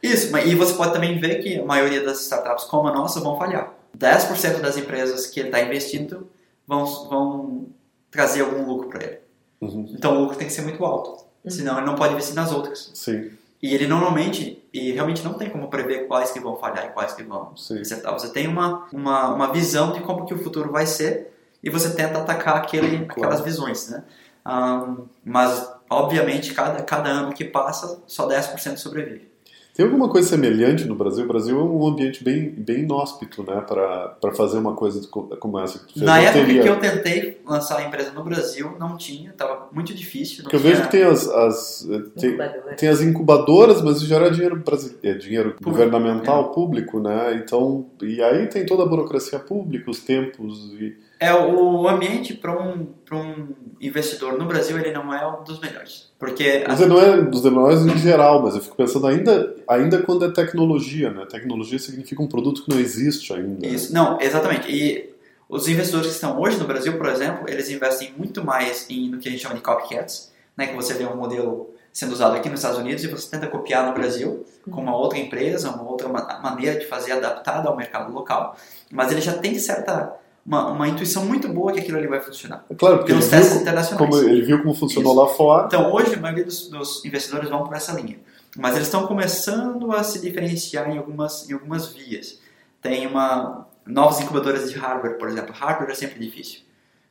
Isso, 0.00 0.36
e 0.38 0.54
você 0.54 0.74
pode 0.74 0.92
também 0.92 1.18
ver 1.18 1.42
que 1.42 1.58
a 1.58 1.64
maioria 1.64 2.04
das 2.04 2.20
startups 2.20 2.64
como 2.64 2.86
a 2.86 2.92
nossa 2.92 3.18
vão 3.18 3.36
falhar. 3.36 3.74
10% 3.98 4.60
das 4.60 4.76
empresas 4.76 5.26
que 5.26 5.40
ele 5.40 5.48
está 5.48 5.60
investindo 5.60 6.28
vão, 6.66 6.84
vão 7.08 7.66
trazer 8.10 8.42
algum 8.42 8.66
lucro 8.66 8.88
para 8.88 9.04
ele. 9.04 9.18
Uhum. 9.60 9.86
Então 9.90 10.16
o 10.16 10.20
lucro 10.20 10.36
tem 10.36 10.46
que 10.46 10.52
ser 10.52 10.62
muito 10.62 10.84
alto, 10.84 11.24
senão 11.48 11.78
ele 11.78 11.86
não 11.86 11.94
pode 11.94 12.12
investir 12.12 12.34
nas 12.34 12.52
outras. 12.52 12.90
Sim, 12.94 13.30
E 13.62 13.74
ele 13.74 13.86
normalmente, 13.86 14.62
e 14.72 14.92
realmente 14.92 15.24
não 15.24 15.34
tem 15.34 15.48
como 15.48 15.68
prever 15.68 16.06
quais 16.06 16.30
que 16.30 16.40
vão 16.40 16.56
falhar 16.56 16.86
e 16.86 16.88
quais 16.90 17.12
que 17.12 17.22
vão 17.22 17.56
sim. 17.56 17.80
acertar. 17.80 18.12
Você 18.12 18.30
tem 18.30 18.46
uma, 18.46 18.86
uma, 18.92 19.34
uma 19.34 19.52
visão 19.52 19.92
de 19.92 20.00
como 20.00 20.26
que 20.26 20.34
o 20.34 20.38
futuro 20.38 20.70
vai 20.70 20.86
ser 20.86 21.32
e 21.62 21.70
você 21.70 21.94
tenta 21.94 22.18
atacar 22.18 22.56
aquele, 22.56 23.06
aquelas 23.08 23.40
visões, 23.40 23.88
né? 23.88 24.04
Ahn, 24.44 25.06
mas, 25.24 25.68
obviamente, 25.90 26.54
cada, 26.54 26.82
cada 26.82 27.08
ano 27.08 27.32
que 27.32 27.44
passa, 27.44 28.00
só 28.06 28.28
10% 28.28 28.76
sobrevive. 28.76 29.28
Tem 29.76 29.84
alguma 29.84 30.08
coisa 30.08 30.26
semelhante 30.26 30.86
no 30.86 30.94
Brasil? 30.94 31.24
O 31.24 31.28
Brasil 31.28 31.60
é 31.60 31.62
um 31.62 31.86
ambiente 31.86 32.24
bem, 32.24 32.48
bem 32.48 32.78
inóspito, 32.84 33.42
né, 33.42 33.60
para 33.60 34.32
fazer 34.34 34.56
uma 34.56 34.72
coisa 34.74 35.06
co- 35.08 35.24
como 35.38 35.58
essa 35.58 35.78
que 35.80 35.84
tu 35.88 35.92
fez. 35.92 36.06
Na 36.06 36.16
Não 36.16 36.22
época 36.22 36.46
teria- 36.46 36.62
que 36.62 36.68
eu 36.68 36.80
tentei 36.80 37.40
lançar 37.46 37.80
a 37.80 37.82
empresa 37.84 38.10
no 38.12 38.24
Brasil, 38.24 38.74
não 38.80 38.96
tinha, 38.96 39.30
estava 39.30 39.68
muito 39.70 39.92
difícil. 39.92 40.44
Porque 40.44 40.56
eu 40.56 40.60
vejo 40.60 40.80
que 40.82 40.90
tem 40.90 41.02
as, 41.02 41.28
as 41.28 41.86
tem, 42.18 42.30
Incubadora. 42.30 42.74
tem 42.76 42.88
as 42.88 43.00
incubadoras, 43.02 43.82
mas 43.82 44.00
já 44.00 44.16
era 44.16 44.30
dinheiro 44.30 44.62
é 45.02 45.12
dinheiro 45.12 45.50
Público. 45.50 45.70
governamental, 45.70 46.52
público, 46.52 46.98
né? 46.98 47.34
Então, 47.44 47.84
e 48.00 48.22
aí 48.22 48.46
tem 48.46 48.64
toda 48.64 48.82
a 48.82 48.86
burocracia 48.86 49.38
pública, 49.38 49.90
os 49.90 50.00
tempos 50.00 50.72
e 50.80 50.96
É, 51.18 51.32
o 51.34 51.88
ambiente 51.88 52.34
para 52.34 52.52
um, 52.52 52.86
pra 53.04 53.16
um 53.16 53.48
investidor 53.80 54.38
no 54.38 54.44
Brasil, 54.44 54.78
ele 54.78 54.92
não 54.92 55.12
é 55.14 55.26
um 55.26 55.42
dos 55.42 55.58
melhores. 55.60 56.10
Porque 56.18 56.64
Mas 56.66 56.80
não 56.80 56.98
é 56.98 57.22
dos 57.22 57.42
menores 57.42 57.80
em 57.86 57.96
geral, 57.98 58.42
mas 58.42 58.54
eu 58.54 58.60
fico 58.60 58.76
pensando 58.76 59.06
ainda, 59.06 59.54
ainda 59.68 60.02
quando 60.02 60.24
é 60.24 60.30
tecnologia, 60.30 61.10
né? 61.10 61.26
Tecnologia 61.26 61.78
significa 61.78 62.22
um 62.22 62.26
produto 62.26 62.62
que 62.64 62.70
não 62.70 62.78
existe 62.78 63.32
ainda. 63.32 63.66
Isso, 63.66 63.92
não, 63.94 64.20
exatamente. 64.20 64.70
E 64.70 65.14
os 65.48 65.68
investidores 65.68 66.08
que 66.08 66.14
estão 66.14 66.38
hoje 66.40 66.58
no 66.58 66.66
Brasil, 66.66 66.96
por 66.98 67.06
exemplo, 67.06 67.48
eles 67.48 67.70
investem 67.70 68.12
muito 68.16 68.44
mais 68.44 68.86
em 68.90 69.08
no 69.10 69.18
que 69.18 69.28
a 69.28 69.30
gente 69.30 69.42
chama 69.42 69.54
de 69.54 69.60
copycats, 69.62 70.32
né, 70.56 70.66
que 70.66 70.74
você 70.74 70.94
vê 70.94 71.04
um 71.04 71.16
modelo 71.16 71.70
sendo 71.92 72.12
usado 72.12 72.34
aqui 72.36 72.48
nos 72.50 72.60
Estados 72.60 72.78
Unidos 72.78 73.04
e 73.04 73.08
você 73.08 73.30
tenta 73.30 73.46
copiar 73.46 73.86
no 73.86 73.94
Brasil 73.94 74.44
com 74.70 74.82
uma 74.82 74.94
outra 74.94 75.18
empresa, 75.18 75.70
uma 75.70 75.82
outra 75.88 76.08
ma- 76.08 76.40
maneira 76.42 76.78
de 76.78 76.84
fazer 76.86 77.12
adaptada 77.12 77.68
ao 77.70 77.76
mercado 77.76 78.12
local, 78.12 78.54
mas 78.92 79.10
ele 79.12 79.22
já 79.22 79.32
tem 79.32 79.58
certa 79.58 80.14
uma, 80.46 80.70
uma 80.70 80.88
intuição 80.88 81.24
muito 81.24 81.48
boa 81.48 81.72
que 81.72 81.80
aquilo 81.80 81.98
ali 81.98 82.06
vai 82.06 82.20
funcionar. 82.20 82.64
É 82.70 82.74
claro, 82.74 82.98
porque 82.98 83.12
Pelos 83.12 83.28
testes 83.28 83.60
internacionais. 83.60 84.10
como, 84.10 84.22
ele 84.22 84.42
viu 84.42 84.62
como 84.62 84.74
funcionou 84.74 85.12
Isso. 85.12 85.22
lá 85.22 85.28
fora. 85.28 85.66
Então, 85.66 85.92
hoje, 85.92 86.14
a 86.14 86.20
maioria 86.20 86.44
dos, 86.44 86.68
dos 86.68 87.04
investidores 87.04 87.50
vão 87.50 87.64
por 87.64 87.74
essa 87.74 87.92
linha. 87.92 88.18
Mas 88.56 88.76
eles 88.76 88.86
estão 88.86 89.06
começando 89.06 89.92
a 89.92 90.02
se 90.04 90.20
diferenciar 90.20 90.88
em 90.88 90.98
algumas, 90.98 91.50
em 91.50 91.52
algumas 91.52 91.88
vias. 91.88 92.38
Tem 92.80 93.06
uma 93.06 93.66
novas 93.84 94.20
incubadoras 94.20 94.70
de 94.70 94.78
hardware, 94.78 95.18
por 95.18 95.28
exemplo. 95.28 95.54
Hardware 95.54 95.90
é 95.90 95.94
sempre 95.94 96.18
difícil. 96.18 96.60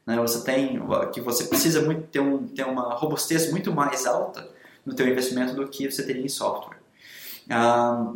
Né? 0.06 0.18
Você 0.18 0.44
tem 0.44 0.82
que 1.12 1.22
você 1.22 1.46
precisa 1.46 1.82
muito 1.82 2.04
ter, 2.04 2.20
um, 2.20 2.48
ter 2.48 2.66
uma 2.66 2.94
robustez 2.96 3.52
muito 3.52 3.74
mais 3.74 4.06
alta 4.06 4.48
no 4.86 4.94
teu 4.94 5.08
investimento 5.08 5.54
do 5.54 5.68
que 5.68 5.90
você 5.90 6.04
teria 6.04 6.24
em 6.24 6.30
software. 6.30 6.78
Ah, 7.50 8.14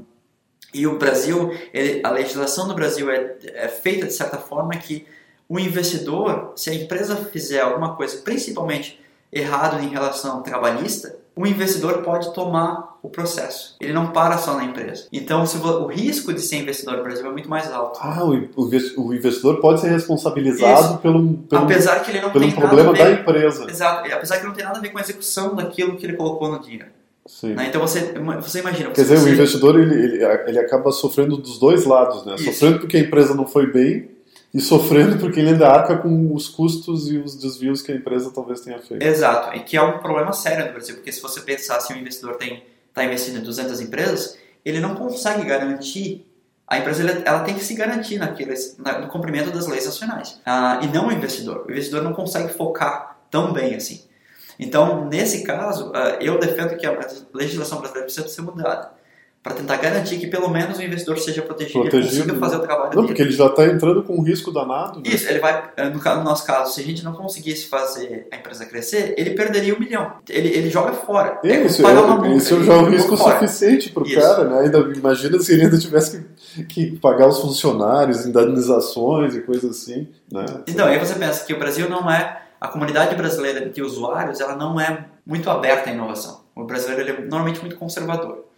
e 0.73 0.86
o 0.88 0.97
Brasil, 0.97 1.51
ele, 1.73 2.01
a 2.03 2.10
legislação 2.12 2.67
do 2.67 2.73
Brasil 2.73 3.10
é, 3.10 3.36
é 3.53 3.67
feita 3.67 4.05
de 4.08 4.13
certa 4.13 4.38
forma 4.38 4.71
que 4.75 5.05
o 5.47 5.60
investidor, 5.60 6.53
se 6.55 6.69
a 6.69 6.73
empresa 6.75 7.15
fizer 7.15 7.62
alguma 7.62 7.95
coisa, 7.95 8.17
principalmente 8.23 8.99
errado 9.32 9.82
em 9.84 9.89
relação 9.89 10.41
trabalhista, 10.41 11.15
o 11.36 11.47
investidor 11.47 12.01
pode 12.03 12.34
tomar 12.34 12.97
o 13.01 13.10
processo. 13.10 13.75
Ele 13.79 13.93
não 13.93 14.08
para 14.12 14.38
só 14.38 14.55
na 14.55 14.65
empresa. 14.65 15.08
Então, 15.12 15.43
o 15.43 15.88
risco 15.88 16.34
de 16.34 16.41
ser 16.41 16.58
investidor 16.58 16.97
no 16.97 17.03
Brasil 17.03 17.25
é 17.25 17.32
muito 17.32 17.49
mais 17.49 17.71
alto. 17.71 17.97
Ah, 18.03 18.23
o, 18.25 18.32
o 18.58 18.67
investi- 18.67 18.99
o 18.99 19.13
investidor 19.13 19.62
pode 19.62 19.79
ser 19.79 19.88
responsabilizado 19.89 20.97
pelo, 20.97 21.34
pelo, 21.49 21.63
apesar 21.63 22.01
que 22.03 22.12
ele 22.12 22.21
não 22.21 22.32
pelo 22.32 22.43
tem 22.45 22.53
problema 22.53 22.91
nada 22.91 23.03
a 23.03 23.05
da 23.05 23.10
ver, 23.15 23.21
empresa. 23.21 23.69
exato, 23.71 24.13
apesar 24.13 24.38
que 24.39 24.45
não 24.45 24.53
tem 24.53 24.65
nada 24.65 24.77
a 24.79 24.82
ver 24.82 24.89
com 24.89 24.97
a 24.97 25.01
execução 25.01 25.55
daquilo 25.55 25.95
que 25.95 26.05
ele 26.05 26.17
colocou 26.17 26.51
no 26.51 26.60
dinheiro. 26.60 26.88
Né? 27.43 27.67
Então 27.67 27.79
você, 27.81 28.13
você 28.41 28.59
imagina. 28.59 28.89
Quer 28.91 29.05
você, 29.05 29.15
dizer, 29.15 29.29
o 29.29 29.31
investidor 29.31 29.79
ele, 29.79 29.93
ele, 29.93 30.23
ele, 30.47 30.59
acaba 30.59 30.91
sofrendo 30.91 31.37
dos 31.37 31.59
dois 31.59 31.85
lados, 31.85 32.25
né? 32.25 32.35
Isso. 32.35 32.45
Sofrendo 32.45 32.79
porque 32.79 32.97
a 32.97 32.99
empresa 32.99 33.35
não 33.35 33.47
foi 33.47 33.71
bem 33.71 34.09
e 34.53 34.59
sofrendo 34.59 35.17
porque 35.17 35.39
ele 35.39 35.49
ainda 35.49 35.67
arca 35.67 35.97
com 35.97 36.33
os 36.33 36.47
custos 36.47 37.09
e 37.11 37.17
os 37.17 37.35
desvios 37.35 37.81
que 37.81 37.91
a 37.91 37.95
empresa 37.95 38.31
talvez 38.33 38.61
tenha 38.61 38.79
feito. 38.79 39.03
Exato, 39.03 39.55
e 39.55 39.59
que 39.61 39.77
é 39.77 39.81
um 39.81 39.99
problema 39.99 40.33
sério 40.33 40.65
no 40.65 40.71
Brasil, 40.71 40.95
porque 40.95 41.11
se 41.11 41.21
você 41.21 41.41
pensar 41.41 41.79
se 41.81 41.93
o 41.93 41.97
investidor 41.97 42.37
está 42.41 43.03
investindo 43.03 43.37
em 43.37 43.43
200 43.43 43.79
empresas, 43.79 44.37
ele 44.65 44.79
não 44.79 44.95
consegue 44.95 45.45
garantir 45.45 46.25
a 46.69 46.77
empresa 46.77 47.23
ela 47.25 47.39
tem 47.39 47.55
que 47.55 47.63
se 47.63 47.73
garantir 47.73 48.19
naqueles, 48.19 48.77
no 48.77 49.07
cumprimento 49.07 49.49
das 49.49 49.65
leis 49.65 49.85
nacionais 49.85 50.39
ah, 50.45 50.79
e 50.83 50.87
não 50.87 51.07
o 51.07 51.11
investidor. 51.11 51.65
O 51.67 51.71
investidor 51.71 52.03
não 52.03 52.13
consegue 52.13 52.53
focar 52.53 53.17
tão 53.31 53.51
bem 53.51 53.73
assim. 53.73 54.03
Então, 54.59 55.05
nesse 55.05 55.43
caso, 55.43 55.91
ah, 55.95 56.17
eu 56.19 56.37
defendo 56.37 56.75
que 56.75 56.85
a 56.85 56.99
legislação 57.33 57.79
brasileira 57.79 58.05
precisa 58.05 58.27
ser 58.27 58.41
mudada 58.41 58.99
para 59.41 59.53
tentar 59.53 59.77
garantir 59.77 60.17
que 60.17 60.27
pelo 60.27 60.49
menos 60.49 60.77
o 60.77 60.83
investidor 60.83 61.17
seja 61.17 61.41
protegido, 61.41 61.79
protegido 61.79 62.13
e 62.13 62.17
consiga 62.17 62.39
fazer 62.39 62.57
o 62.57 62.59
trabalho 62.59 62.89
não, 62.89 63.03
dele. 63.03 63.07
porque 63.07 63.21
ele 63.21 63.31
já 63.31 63.45
está 63.45 63.65
entrando 63.67 64.03
com 64.03 64.17
um 64.17 64.21
risco 64.21 64.51
danado. 64.51 64.99
Né? 64.99 65.03
Isso, 65.05 65.29
ele 65.29 65.39
vai, 65.39 65.71
eh, 65.77 65.89
no, 65.89 66.23
nosso 66.23 66.45
caso, 66.45 66.73
se 66.73 66.81
a 66.81 66.83
gente 66.83 67.05
não 67.05 67.13
conseguisse 67.13 67.67
fazer 67.67 68.27
a 68.31 68.35
empresa 68.35 68.65
crescer, 68.65 69.13
ele 69.17 69.31
perderia 69.31 69.73
um 69.73 69.79
milhão. 69.79 70.11
Ele, 70.27 70.49
ele 70.49 70.69
joga 70.69 70.91
fora. 70.91 71.39
É, 71.41 71.61
isso, 71.63 71.87
é, 71.87 71.93
multa, 71.93 72.27
isso 72.27 72.63
já 72.65 72.73
é 72.73 72.77
um 72.77 72.89
risco 72.89 73.15
suficiente 73.15 73.91
para 73.91 74.03
o 74.03 74.13
cara, 74.13 74.43
né? 74.43 74.59
Ainda, 74.59 74.79
imagina 74.93 75.39
se 75.39 75.53
ele 75.53 75.63
ainda 75.63 75.77
tivesse 75.77 76.25
que, 76.55 76.63
que 76.65 76.97
pagar 76.97 77.27
os 77.27 77.39
funcionários, 77.39 78.25
indenizações 78.25 79.35
e 79.35 79.41
coisas 79.41 79.71
assim. 79.71 80.09
Né? 80.29 80.45
Então, 80.67 80.85
aí 80.85 80.99
você 80.99 81.15
pensa 81.15 81.45
que 81.45 81.53
o 81.53 81.59
Brasil 81.59 81.89
não 81.89 82.11
é 82.11 82.38
a 82.59 82.67
comunidade 82.67 83.15
brasileira 83.15 83.69
de 83.69 83.81
usuários 83.81 84.39
ela 84.39 84.55
não 84.55 84.79
é 84.79 85.05
muito 85.25 85.49
aberta 85.49 85.89
à 85.89 85.93
inovação. 85.93 86.43
O 86.55 86.63
brasileiro 86.63 87.09
é 87.09 87.21
normalmente 87.21 87.61
muito 87.61 87.77
conservador. 87.77 88.49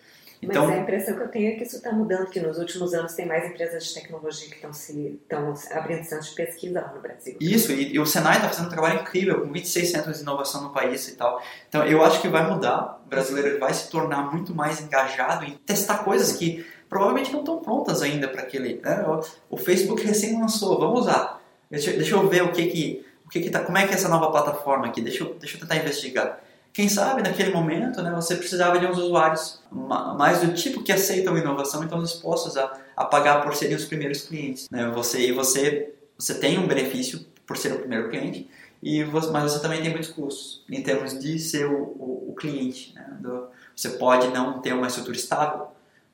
Então, 0.41 0.65
Mas 0.65 0.75
a 0.75 0.79
impressão 0.79 1.15
que 1.15 1.21
eu 1.21 1.27
tenho 1.27 1.49
é 1.49 1.51
que 1.51 1.63
isso 1.63 1.75
está 1.75 1.91
mudando, 1.91 2.27
que 2.27 2.39
nos 2.39 2.57
últimos 2.57 2.95
anos 2.95 3.13
tem 3.13 3.27
mais 3.27 3.47
empresas 3.47 3.85
de 3.85 3.93
tecnologia 3.93 4.49
que 4.49 4.55
estão 4.55 4.73
se 4.73 5.19
estão 5.21 5.53
abrindo 5.71 6.03
centros 6.03 6.29
de 6.29 6.35
pesquisa 6.35 6.91
no 6.95 6.99
Brasil. 6.99 7.37
Isso, 7.39 7.71
e, 7.71 7.93
e 7.93 7.99
o 7.99 8.07
Senai 8.07 8.37
está 8.37 8.47
fazendo 8.47 8.65
um 8.65 8.69
trabalho 8.69 9.01
incrível, 9.01 9.41
com 9.41 9.51
26 9.51 9.91
centros 9.91 10.17
de 10.17 10.23
inovação 10.23 10.63
no 10.63 10.71
país 10.71 11.07
e 11.09 11.15
tal. 11.15 11.39
Então 11.69 11.85
eu 11.85 12.03
acho 12.03 12.19
que 12.21 12.27
vai 12.27 12.49
mudar, 12.49 12.99
o 13.05 13.09
brasileiro 13.09 13.59
vai 13.59 13.71
se 13.71 13.87
tornar 13.91 14.31
muito 14.33 14.55
mais 14.55 14.81
engajado 14.81 15.45
em 15.45 15.51
testar 15.57 15.99
coisas 15.99 16.33
que 16.33 16.65
provavelmente 16.89 17.31
não 17.31 17.41
estão 17.41 17.59
prontas 17.59 18.01
ainda 18.01 18.27
para 18.27 18.41
aquele. 18.41 18.81
Né? 18.83 19.05
O 19.47 19.57
Facebook 19.57 20.03
recém 20.03 20.39
lançou, 20.39 20.79
vamos 20.79 21.01
usar. 21.01 21.39
Deixa, 21.69 21.91
deixa 21.93 22.15
eu 22.15 22.27
ver 22.27 22.43
o 22.43 22.51
que 22.51 22.65
que 22.65 23.05
que 23.31 23.39
que 23.39 23.49
tá, 23.49 23.63
como 23.63 23.77
é 23.77 23.87
que 23.87 23.93
é 23.93 23.95
essa 23.95 24.09
nova 24.09 24.29
plataforma 24.29 24.87
aqui? 24.87 25.01
Deixa 25.01 25.23
eu, 25.23 25.33
deixa 25.35 25.55
eu 25.55 25.61
tentar 25.61 25.77
investigar. 25.77 26.39
Quem 26.73 26.87
sabe 26.89 27.21
naquele 27.21 27.51
momento 27.51 28.01
né, 28.01 28.11
você 28.11 28.35
precisava 28.35 28.77
de 28.77 28.85
uns 28.85 28.97
usuários 28.97 29.61
mais 29.71 30.41
do 30.41 30.53
tipo 30.53 30.83
que 30.83 30.91
aceitam 30.91 31.37
inovação 31.37 31.81
e 31.81 31.85
estão 31.85 32.01
dispostos 32.01 32.57
a, 32.57 32.77
a 32.95 33.05
pagar 33.05 33.41
por 33.41 33.55
serem 33.55 33.75
os 33.75 33.85
primeiros 33.85 34.23
clientes. 34.23 34.69
Né? 34.69 34.89
Você, 34.93 35.29
e 35.29 35.31
você, 35.31 35.93
você 36.17 36.35
tem 36.35 36.59
um 36.59 36.67
benefício 36.67 37.25
por 37.45 37.57
ser 37.57 37.73
o 37.73 37.79
primeiro 37.79 38.09
cliente, 38.09 38.49
e 38.81 39.03
você, 39.03 39.29
mas 39.31 39.51
você 39.51 39.61
também 39.61 39.81
tem 39.81 39.91
muitos 39.91 40.09
custos 40.09 40.63
em 40.69 40.81
termos 40.81 41.17
de 41.19 41.37
ser 41.39 41.65
o, 41.67 41.77
o, 41.77 42.31
o 42.31 42.35
cliente. 42.35 42.93
Né? 42.95 43.17
Do, 43.19 43.47
você 43.75 43.89
pode 43.89 44.27
não 44.29 44.61
ter 44.61 44.73
uma 44.73 44.87
estrutura 44.87 45.17
estável, 45.17 45.67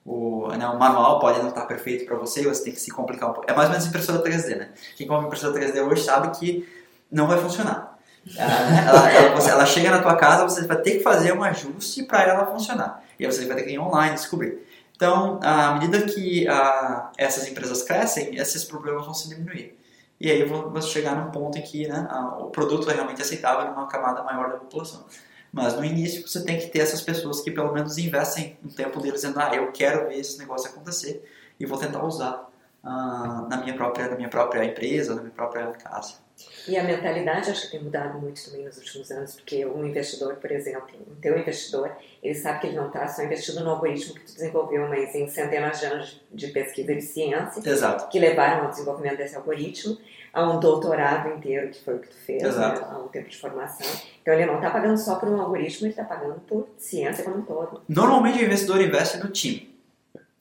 o, 0.04 0.48
né, 0.48 0.66
o 0.68 0.80
manual 0.80 1.20
pode 1.20 1.40
não 1.40 1.50
estar 1.50 1.66
perfeito 1.66 2.06
para 2.06 2.16
você, 2.16 2.42
você 2.44 2.64
tem 2.64 2.74
que 2.74 2.80
se 2.80 2.90
complicar 2.90 3.30
um 3.30 3.34
pouco. 3.34 3.52
É 3.52 3.54
mais 3.54 3.68
ou 3.68 3.74
menos 3.74 3.88
impressora 3.88 4.24
3D, 4.24 4.56
né? 4.56 4.70
Quem 4.96 5.06
compra 5.06 5.28
impressora 5.28 5.60
3D 5.60 5.86
hoje 5.86 6.04
sabe 6.04 6.38
que 6.40 6.66
não 7.12 7.28
vai 7.28 7.40
funcionar. 7.40 7.98
Ela, 8.36 9.12
ela, 9.12 9.36
você, 9.36 9.50
ela, 9.50 9.66
chega 9.66 9.90
na 9.90 10.02
tua 10.02 10.16
casa, 10.16 10.44
você 10.44 10.66
vai 10.66 10.78
ter 10.82 10.98
que 10.98 11.00
fazer 11.00 11.32
um 11.34 11.44
ajuste 11.44 12.04
para 12.04 12.24
ela 12.24 12.46
funcionar. 12.48 13.04
E 13.18 13.26
aí 13.26 13.32
você 13.32 13.46
vai 13.46 13.56
ter 13.56 13.64
que 13.64 13.72
ir 13.72 13.80
online 13.80 14.16
descobrir. 14.16 14.60
Então, 14.96 15.40
à 15.44 15.74
medida 15.76 16.02
que 16.02 16.48
a, 16.48 17.12
essas 17.18 17.48
empresas 17.48 17.84
crescem, 17.84 18.36
esses 18.36 18.64
problemas 18.66 19.06
vão 19.06 19.14
se 19.14 19.30
diminuir. 19.30 19.78
E 20.20 20.32
aí 20.32 20.44
você 20.44 20.88
chegar 20.90 21.16
num 21.16 21.32
ponto 21.32 21.58
em 21.58 21.62
que 21.62 21.88
né, 21.88 22.08
a, 22.10 22.40
o 22.40 22.50
produto 22.50 22.90
é 22.90 22.94
realmente 22.94 23.22
aceitável 23.22 23.70
numa 23.70 23.88
camada 23.88 24.24
maior 24.24 24.50
da 24.50 24.58
população. 24.58 25.06
Mas 25.54 25.76
no 25.76 25.86
início 25.86 26.28
você 26.28 26.44
tem 26.44 26.58
que 26.58 26.68
ter 26.68 26.80
essas 26.80 27.02
pessoas 27.02 27.42
que 27.42 27.52
pelo 27.52 27.72
menos 27.72 27.98
investem 27.98 28.58
um 28.66 28.70
tempo 28.70 29.00
deles 29.00 29.22
dizendo, 29.22 29.40
ah, 29.40 29.52
eu 29.54 29.72
quero 29.72 30.08
ver 30.08 30.20
esse 30.20 30.38
negócio 30.38 30.70
acontecer 30.70 31.24
e 31.60 31.66
vou 31.66 31.78
tentar 31.78 32.04
usar 32.04 32.47
uh, 32.88 33.50
na 33.50 33.58
minha 33.58 33.76
própria 33.76 34.08
na 34.08 34.16
minha 34.16 34.30
própria 34.30 34.64
empresa, 34.64 35.16
na 35.16 35.22
minha 35.22 35.34
própria 35.34 35.68
casa. 35.72 36.16
E 36.68 36.78
a 36.78 36.84
mentalidade 36.84 37.50
acho 37.50 37.64
que 37.64 37.72
tem 37.72 37.84
mudado 37.84 38.20
muito 38.20 38.44
também 38.46 38.64
nos 38.64 38.78
últimos 38.78 39.10
anos, 39.10 39.36
porque 39.36 39.66
um 39.66 39.86
investidor, 39.86 40.36
por 40.36 40.52
exemplo, 40.52 40.88
um 41.10 41.16
teu 41.16 41.38
investidor, 41.38 41.92
ele 42.22 42.36
sabe 42.36 42.60
que 42.60 42.68
ele 42.68 42.76
não 42.76 42.88
está 42.88 43.08
só 43.08 43.24
investido 43.24 43.64
no 43.64 43.72
algoritmo 43.72 44.14
que 44.14 44.22
tu 44.22 44.34
desenvolveu, 44.34 44.88
mas 44.88 45.16
em 45.16 45.28
centenas 45.28 45.80
de 45.80 45.86
anos 45.88 46.22
de 46.32 46.48
pesquisa 46.48 46.94
de 46.94 47.02
ciência 47.02 47.68
Exato. 47.68 48.08
que 48.10 48.20
levaram 48.20 48.66
ao 48.66 48.70
desenvolvimento 48.70 49.18
desse 49.18 49.36
algoritmo, 49.36 49.98
a 50.32 50.48
um 50.48 50.60
doutorado 50.60 51.30
inteiro, 51.30 51.72
que 51.72 51.84
foi 51.84 51.96
o 51.96 52.00
que 52.00 52.10
tu 52.10 52.18
fez, 52.18 52.44
né, 52.44 52.80
a 52.88 53.00
um 53.00 53.08
tempo 53.08 53.30
de 53.30 53.38
formação. 53.38 53.88
Então 54.22 54.34
ele 54.34 54.46
não 54.46 54.58
está 54.58 54.70
pagando 54.70 54.98
só 54.98 55.16
por 55.16 55.30
um 55.30 55.42
algoritmo, 55.42 55.88
ele 55.88 55.94
está 55.94 56.04
pagando 56.04 56.40
por 56.42 56.68
ciência 56.78 57.24
como 57.24 57.38
um 57.38 57.42
todo. 57.42 57.82
Normalmente 57.90 58.38
o 58.38 58.46
investidor 58.46 58.80
investe 58.80 59.18
no 59.18 59.30
time. 59.32 59.77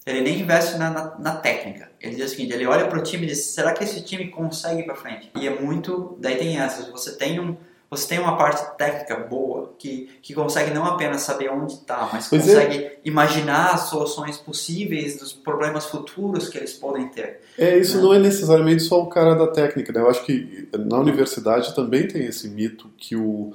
Ele 0.07 0.21
nem 0.21 0.41
investe 0.41 0.79
na, 0.79 0.89
na, 0.89 1.19
na, 1.19 1.37
técnica. 1.37 1.91
Ele 2.01 2.15
diz 2.15 2.27
o 2.27 2.29
seguinte, 2.29 2.53
ele 2.53 2.65
olha 2.65 2.87
para 2.87 2.99
o 2.99 3.03
time 3.03 3.25
e 3.25 3.31
diz, 3.31 3.47
será 3.47 3.73
que 3.73 3.83
esse 3.83 4.03
time 4.03 4.29
consegue 4.29 4.83
ir 4.83 4.85
para 4.85 4.95
frente? 4.95 5.31
E 5.35 5.49
é 5.49 5.61
muito, 5.61 6.17
daí 6.21 6.37
tem 6.37 6.59
essas, 6.59 6.89
você 6.89 7.17
tem 7.17 7.41
um, 7.41 7.57
você 7.91 8.09
tem 8.09 8.19
uma 8.19 8.37
parte 8.37 8.77
técnica 8.77 9.17
boa 9.17 9.75
que, 9.79 10.09
que 10.23 10.35
consegue 10.35 10.73
não 10.73 10.85
apenas 10.85 11.23
saber 11.23 11.51
onde 11.51 11.75
está, 11.75 12.09
mas 12.13 12.29
pois 12.29 12.49
é. 12.49 12.55
consegue 12.55 12.85
é. 12.85 12.99
imaginar 13.05 13.75
as 13.75 13.83
soluções 13.89 14.37
possíveis 14.39 15.19
dos 15.19 15.33
problemas 15.33 15.87
futuros 15.87 16.49
que 16.49 16.59
eles 16.59 16.73
podem 16.73 17.09
ter. 17.09 17.41
É, 17.59 17.77
isso 17.77 17.97
né? 17.97 18.03
não 18.03 18.15
é 18.15 18.19
necessariamente 18.19 18.83
só 18.85 19.03
o 19.03 19.09
cara 19.09 19.35
da 19.35 19.49
técnica, 19.49 19.93
né? 19.93 20.01
Eu 20.01 20.11
acho 20.11 20.25
que 20.25 20.69
na 20.79 20.99
universidade 20.99 21.75
também 21.75 22.07
tem 22.07 22.25
esse 22.27 22.49
mito 22.49 22.91
que 22.97 23.17
o 23.17 23.53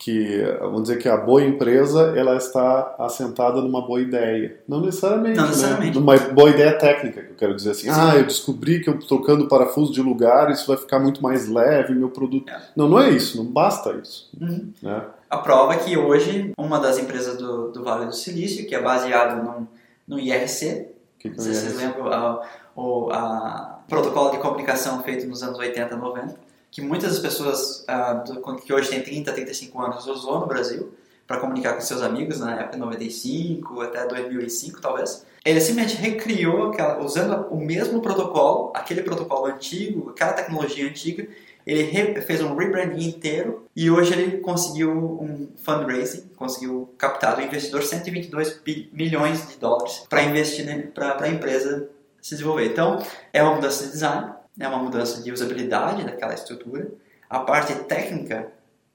que 0.00 0.42
vamos 0.60 0.84
dizer 0.84 0.96
que 0.96 1.10
a 1.10 1.16
boa 1.18 1.44
empresa 1.44 2.14
ela 2.16 2.34
está 2.34 2.94
assentada 2.98 3.60
numa 3.60 3.86
boa 3.86 4.00
ideia 4.00 4.58
não 4.66 4.80
necessariamente, 4.80 5.36
não 5.36 5.46
necessariamente. 5.46 5.98
Né? 5.98 6.00
numa 6.00 6.16
boa 6.32 6.48
ideia 6.48 6.72
técnica 6.78 7.20
que 7.22 7.32
eu 7.32 7.36
quero 7.36 7.54
dizer 7.54 7.72
assim 7.72 7.92
Sim. 7.92 8.00
ah 8.00 8.16
eu 8.16 8.24
descobri 8.24 8.80
que 8.80 8.88
eu 8.88 8.98
trocando 8.98 9.46
parafuso 9.46 9.92
de 9.92 10.00
lugar 10.00 10.50
isso 10.50 10.66
vai 10.66 10.78
ficar 10.78 10.98
muito 10.98 11.22
mais 11.22 11.48
leve 11.48 11.94
meu 11.94 12.08
produto 12.08 12.50
é. 12.50 12.58
não 12.74 12.88
não 12.88 12.98
é 12.98 13.10
isso 13.10 13.36
não 13.36 13.44
basta 13.44 13.92
isso 14.02 14.30
uhum. 14.40 14.72
né? 14.80 15.04
a 15.28 15.36
prova 15.36 15.74
é 15.74 15.76
que 15.76 15.94
hoje 15.98 16.50
uma 16.56 16.80
das 16.80 16.98
empresas 16.98 17.36
do, 17.36 17.70
do 17.70 17.84
Vale 17.84 18.06
do 18.06 18.14
Silício 18.14 18.66
que 18.66 18.74
é 18.74 18.80
baseado 18.80 19.44
no, 19.44 19.68
no 20.08 20.18
IRC 20.18 20.88
que 21.18 21.28
não 21.28 21.38
sei 21.38 21.52
se 21.52 21.60
vocês 21.60 21.76
lembram 21.76 22.10
a, 22.10 22.42
o 22.74 23.10
a 23.12 23.80
protocolo 23.86 24.30
de 24.30 24.38
comunicação 24.38 25.02
feito 25.02 25.26
nos 25.26 25.42
anos 25.42 25.58
80 25.58 25.94
90 25.94 26.49
que 26.70 26.80
muitas 26.80 27.18
pessoas 27.18 27.84
uh, 27.88 28.56
que 28.56 28.72
hoje 28.72 28.88
têm 28.90 29.02
30, 29.02 29.32
35 29.32 29.82
anos 29.82 30.06
usou 30.06 30.40
no 30.40 30.46
Brasil 30.46 30.92
para 31.26 31.38
comunicar 31.38 31.74
com 31.74 31.80
seus 31.80 32.02
amigos 32.02 32.40
na 32.40 32.54
época 32.54 32.72
de 32.72 32.78
95 32.78 33.80
até 33.80 34.06
2005 34.06 34.80
talvez. 34.80 35.24
Ele 35.44 35.60
simplesmente 35.60 35.96
recriou 35.96 36.70
aquela, 36.70 37.02
usando 37.02 37.46
o 37.50 37.56
mesmo 37.56 38.00
protocolo, 38.00 38.72
aquele 38.74 39.02
protocolo 39.02 39.46
antigo, 39.46 40.10
aquela 40.10 40.32
tecnologia 40.32 40.88
antiga, 40.88 41.26
ele 41.66 42.20
fez 42.22 42.42
um 42.42 42.54
rebranding 42.54 43.06
inteiro 43.06 43.66
e 43.76 43.90
hoje 43.90 44.12
ele 44.12 44.38
conseguiu 44.38 44.90
um 44.90 45.48
fundraising, 45.56 46.30
conseguiu 46.36 46.92
captar 46.98 47.36
do 47.36 47.42
investidor 47.42 47.82
122 47.82 48.60
milhões 48.92 49.48
de 49.48 49.56
dólares 49.56 50.04
para 50.08 50.22
investir 50.22 50.66
né, 50.66 50.88
para 50.94 51.24
a 51.24 51.28
empresa 51.28 51.88
se 52.20 52.34
desenvolver. 52.34 52.66
Então, 52.66 52.98
é 53.32 53.42
uma 53.42 53.54
mudança 53.54 53.84
de 53.84 53.92
design, 53.92 54.32
é 54.58 54.68
uma 54.68 54.78
mudança 54.78 55.22
de 55.22 55.32
usabilidade 55.32 56.04
daquela 56.04 56.34
estrutura. 56.34 56.90
A 57.28 57.40
parte 57.40 57.74
técnica 57.84 58.50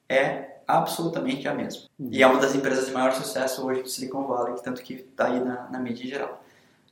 é 0.08 0.56
absolutamente 0.66 1.46
a 1.46 1.54
mesma. 1.54 1.82
Uhum. 1.98 2.08
E 2.10 2.22
é 2.22 2.26
uma 2.26 2.40
das 2.40 2.54
empresas 2.54 2.86
de 2.86 2.92
maior 2.92 3.12
sucesso 3.12 3.64
hoje 3.64 3.82
do 3.82 3.88
Silicon 3.88 4.26
Valley, 4.26 4.54
tanto 4.62 4.82
que 4.82 4.94
está 4.94 5.26
aí 5.26 5.40
na, 5.40 5.68
na, 5.70 5.78
mídia 5.78 6.04
em 6.04 6.08
geral. 6.08 6.42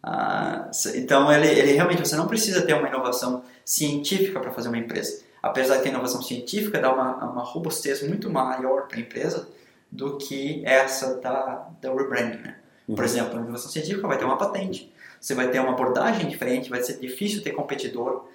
Ah, 0.03 0.70
então, 0.94 1.33
ele, 1.33 1.48
ele 1.48 1.72
realmente, 1.72 2.07
você 2.07 2.16
não 2.16 2.29
precisa 2.29 2.62
ter 2.62 2.74
uma 2.74 2.88
inovação 2.88 3.42
científica 3.64 4.38
para 4.38 4.53
fazer 4.53 4.68
uma 4.68 4.79
empresa. 4.79 5.22
Apesar 5.42 5.77
de 5.77 5.83
que 5.83 5.88
a 5.88 5.90
inovação 5.90 6.22
científica 6.22 6.79
dá 6.79 6.92
uma, 6.92 7.24
uma 7.24 7.42
robustez 7.42 8.03
muito 8.03 8.31
maior 8.31 8.87
para 8.87 8.98
a 8.98 9.00
empresa 9.00 9.48
do 9.90 10.18
que 10.18 10.62
essa 10.64 11.20
da, 11.20 11.68
da 11.81 11.92
rebranding. 11.92 12.38
Né? 12.38 12.57
Por 12.87 12.98
uhum. 12.98 13.05
exemplo, 13.05 13.38
a 13.38 13.42
inovação 13.42 13.70
científica 13.70 14.07
vai 14.07 14.18
ter 14.18 14.24
uma 14.24 14.37
patente, 14.37 14.92
você 15.20 15.35
vai 15.35 15.48
ter 15.50 15.61
uma 15.61 15.72
abordagem 15.72 16.29
diferente, 16.29 16.68
vai 16.68 16.83
ser 16.83 16.98
difícil 16.98 17.42
ter 17.42 17.53
competidor, 17.53 18.27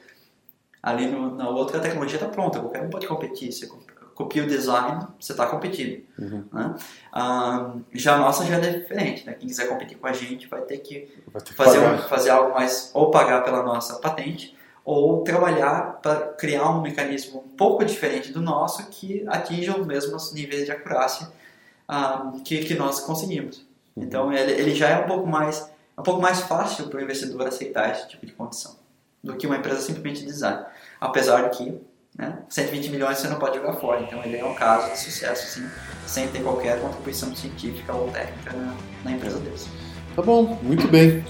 Ali 0.81 1.07
no, 1.07 1.35
na 1.35 1.49
outra 1.49 1.77
a 1.77 1.81
tecnologia 1.81 2.15
está 2.15 2.27
pronta, 2.27 2.59
qualquer 2.59 2.81
um 2.81 2.89
pode 2.89 3.05
competir. 3.05 3.51
Você 3.51 3.67
copia 4.15 4.43
o 4.43 4.47
design, 4.47 5.07
você 5.19 5.33
está 5.33 5.45
competindo. 5.45 6.03
Uhum. 6.17 6.43
Né? 6.51 6.75
Ah, 7.11 7.73
já 7.93 8.15
a 8.15 8.17
nossa 8.17 8.45
já 8.45 8.57
é 8.57 8.79
diferente. 8.79 9.25
Né? 9.25 9.33
Quem 9.33 9.47
quiser 9.47 9.67
competir 9.67 9.97
com 9.97 10.07
a 10.07 10.13
gente 10.13 10.47
vai 10.47 10.61
ter 10.61 10.77
que, 10.79 11.09
vai 11.31 11.41
ter 11.41 11.49
que 11.49 11.55
fazer, 11.55 11.79
um, 11.79 11.97
fazer 11.99 12.29
algo 12.29 12.53
mais, 12.53 12.91
ou 12.93 13.11
pagar 13.11 13.43
pela 13.43 13.61
nossa 13.61 13.97
patente, 13.99 14.57
ou 14.85 15.23
trabalhar 15.23 15.99
para 16.01 16.33
criar 16.33 16.69
um 16.69 16.81
mecanismo 16.81 17.43
um 17.45 17.55
pouco 17.55 17.83
diferente 17.85 18.31
do 18.31 18.41
nosso 18.41 18.87
que 18.89 19.23
atinja 19.27 19.77
os 19.77 19.85
mesmos 19.85 20.33
níveis 20.33 20.65
de 20.65 20.71
acurácia 20.71 21.29
ah, 21.87 22.31
que, 22.43 22.63
que 22.63 22.73
nós 22.73 23.01
conseguimos. 23.01 23.65
Uhum. 23.95 24.03
Então 24.03 24.33
ele, 24.33 24.51
ele 24.53 24.75
já 24.75 24.89
é 24.89 24.99
um 25.03 25.07
pouco 25.07 25.27
mais 25.27 25.69
é 25.97 26.01
um 26.01 26.03
pouco 26.03 26.21
mais 26.21 26.39
fácil 26.39 26.87
para 26.87 26.99
o 26.99 27.01
investidor 27.01 27.45
aceitar 27.45 27.91
esse 27.91 28.07
tipo 28.07 28.25
de 28.25 28.31
condição 28.31 28.78
do 29.23 29.35
que 29.35 29.45
uma 29.45 29.57
empresa 29.57 29.81
simplesmente 29.81 30.21
de 30.21 30.27
design. 30.27 30.63
Apesar 30.99 31.49
de 31.49 31.57
que 31.57 31.81
né, 32.17 32.39
120 32.49 32.89
milhões 32.89 33.17
você 33.17 33.27
não 33.27 33.37
pode 33.37 33.57
jogar 33.57 33.73
fora, 33.73 34.01
então 34.01 34.23
ele 34.23 34.37
é 34.37 34.45
um 34.45 34.53
caso 34.53 34.91
de 34.91 34.99
sucesso, 34.99 35.59
sim, 35.59 35.67
sem 36.05 36.27
ter 36.27 36.41
qualquer 36.41 36.81
contribuição 36.81 37.33
científica 37.35 37.93
ou 37.93 38.09
técnica 38.09 38.53
na, 38.53 38.73
na 39.05 39.11
empresa 39.11 39.39
deles. 39.39 39.67
Tá 40.15 40.21
bom, 40.21 40.59
muito 40.61 40.87
bem. 40.87 41.23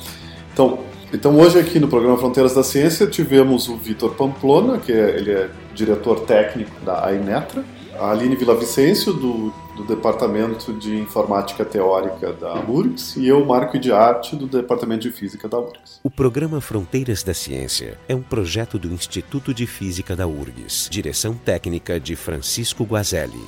Então, 0.53 0.79
então 1.13 1.37
hoje 1.37 1.59
aqui 1.59 1.79
no 1.79 1.87
programa 1.87 2.17
Fronteiras 2.17 2.55
da 2.55 2.63
Ciência 2.63 3.07
tivemos 3.07 3.67
o 3.67 3.77
Vitor 3.77 4.15
Pamplona, 4.15 4.79
que 4.79 4.91
é, 4.91 5.17
ele 5.17 5.31
é 5.31 5.49
diretor 5.73 6.21
técnico 6.21 6.79
da 6.81 7.05
Ainetra, 7.05 7.63
a 7.99 8.11
Aline 8.11 8.35
Villavicencio, 8.35 9.13
do, 9.13 9.53
do 9.79 9.85
Departamento 9.85 10.73
de 10.73 10.97
Informática 10.97 11.63
Teórica 11.63 12.33
da 12.33 12.55
URGS, 12.67 13.15
e 13.15 13.27
eu, 13.27 13.45
Marco 13.45 13.79
de 13.79 13.93
Arte, 13.93 14.35
do 14.35 14.45
Departamento 14.45 15.03
de 15.03 15.11
Física 15.11 15.47
da 15.47 15.57
URGS. 15.57 16.01
O 16.03 16.11
programa 16.11 16.59
Fronteiras 16.59 17.23
da 17.23 17.33
Ciência 17.33 17.97
é 18.07 18.13
um 18.13 18.21
projeto 18.21 18.77
do 18.77 18.89
Instituto 18.89 19.53
de 19.53 19.65
Física 19.65 20.17
da 20.17 20.27
URGS, 20.27 20.89
direção 20.91 21.33
técnica 21.33 21.97
de 21.97 22.17
Francisco 22.17 22.83
Guazelli. 22.83 23.39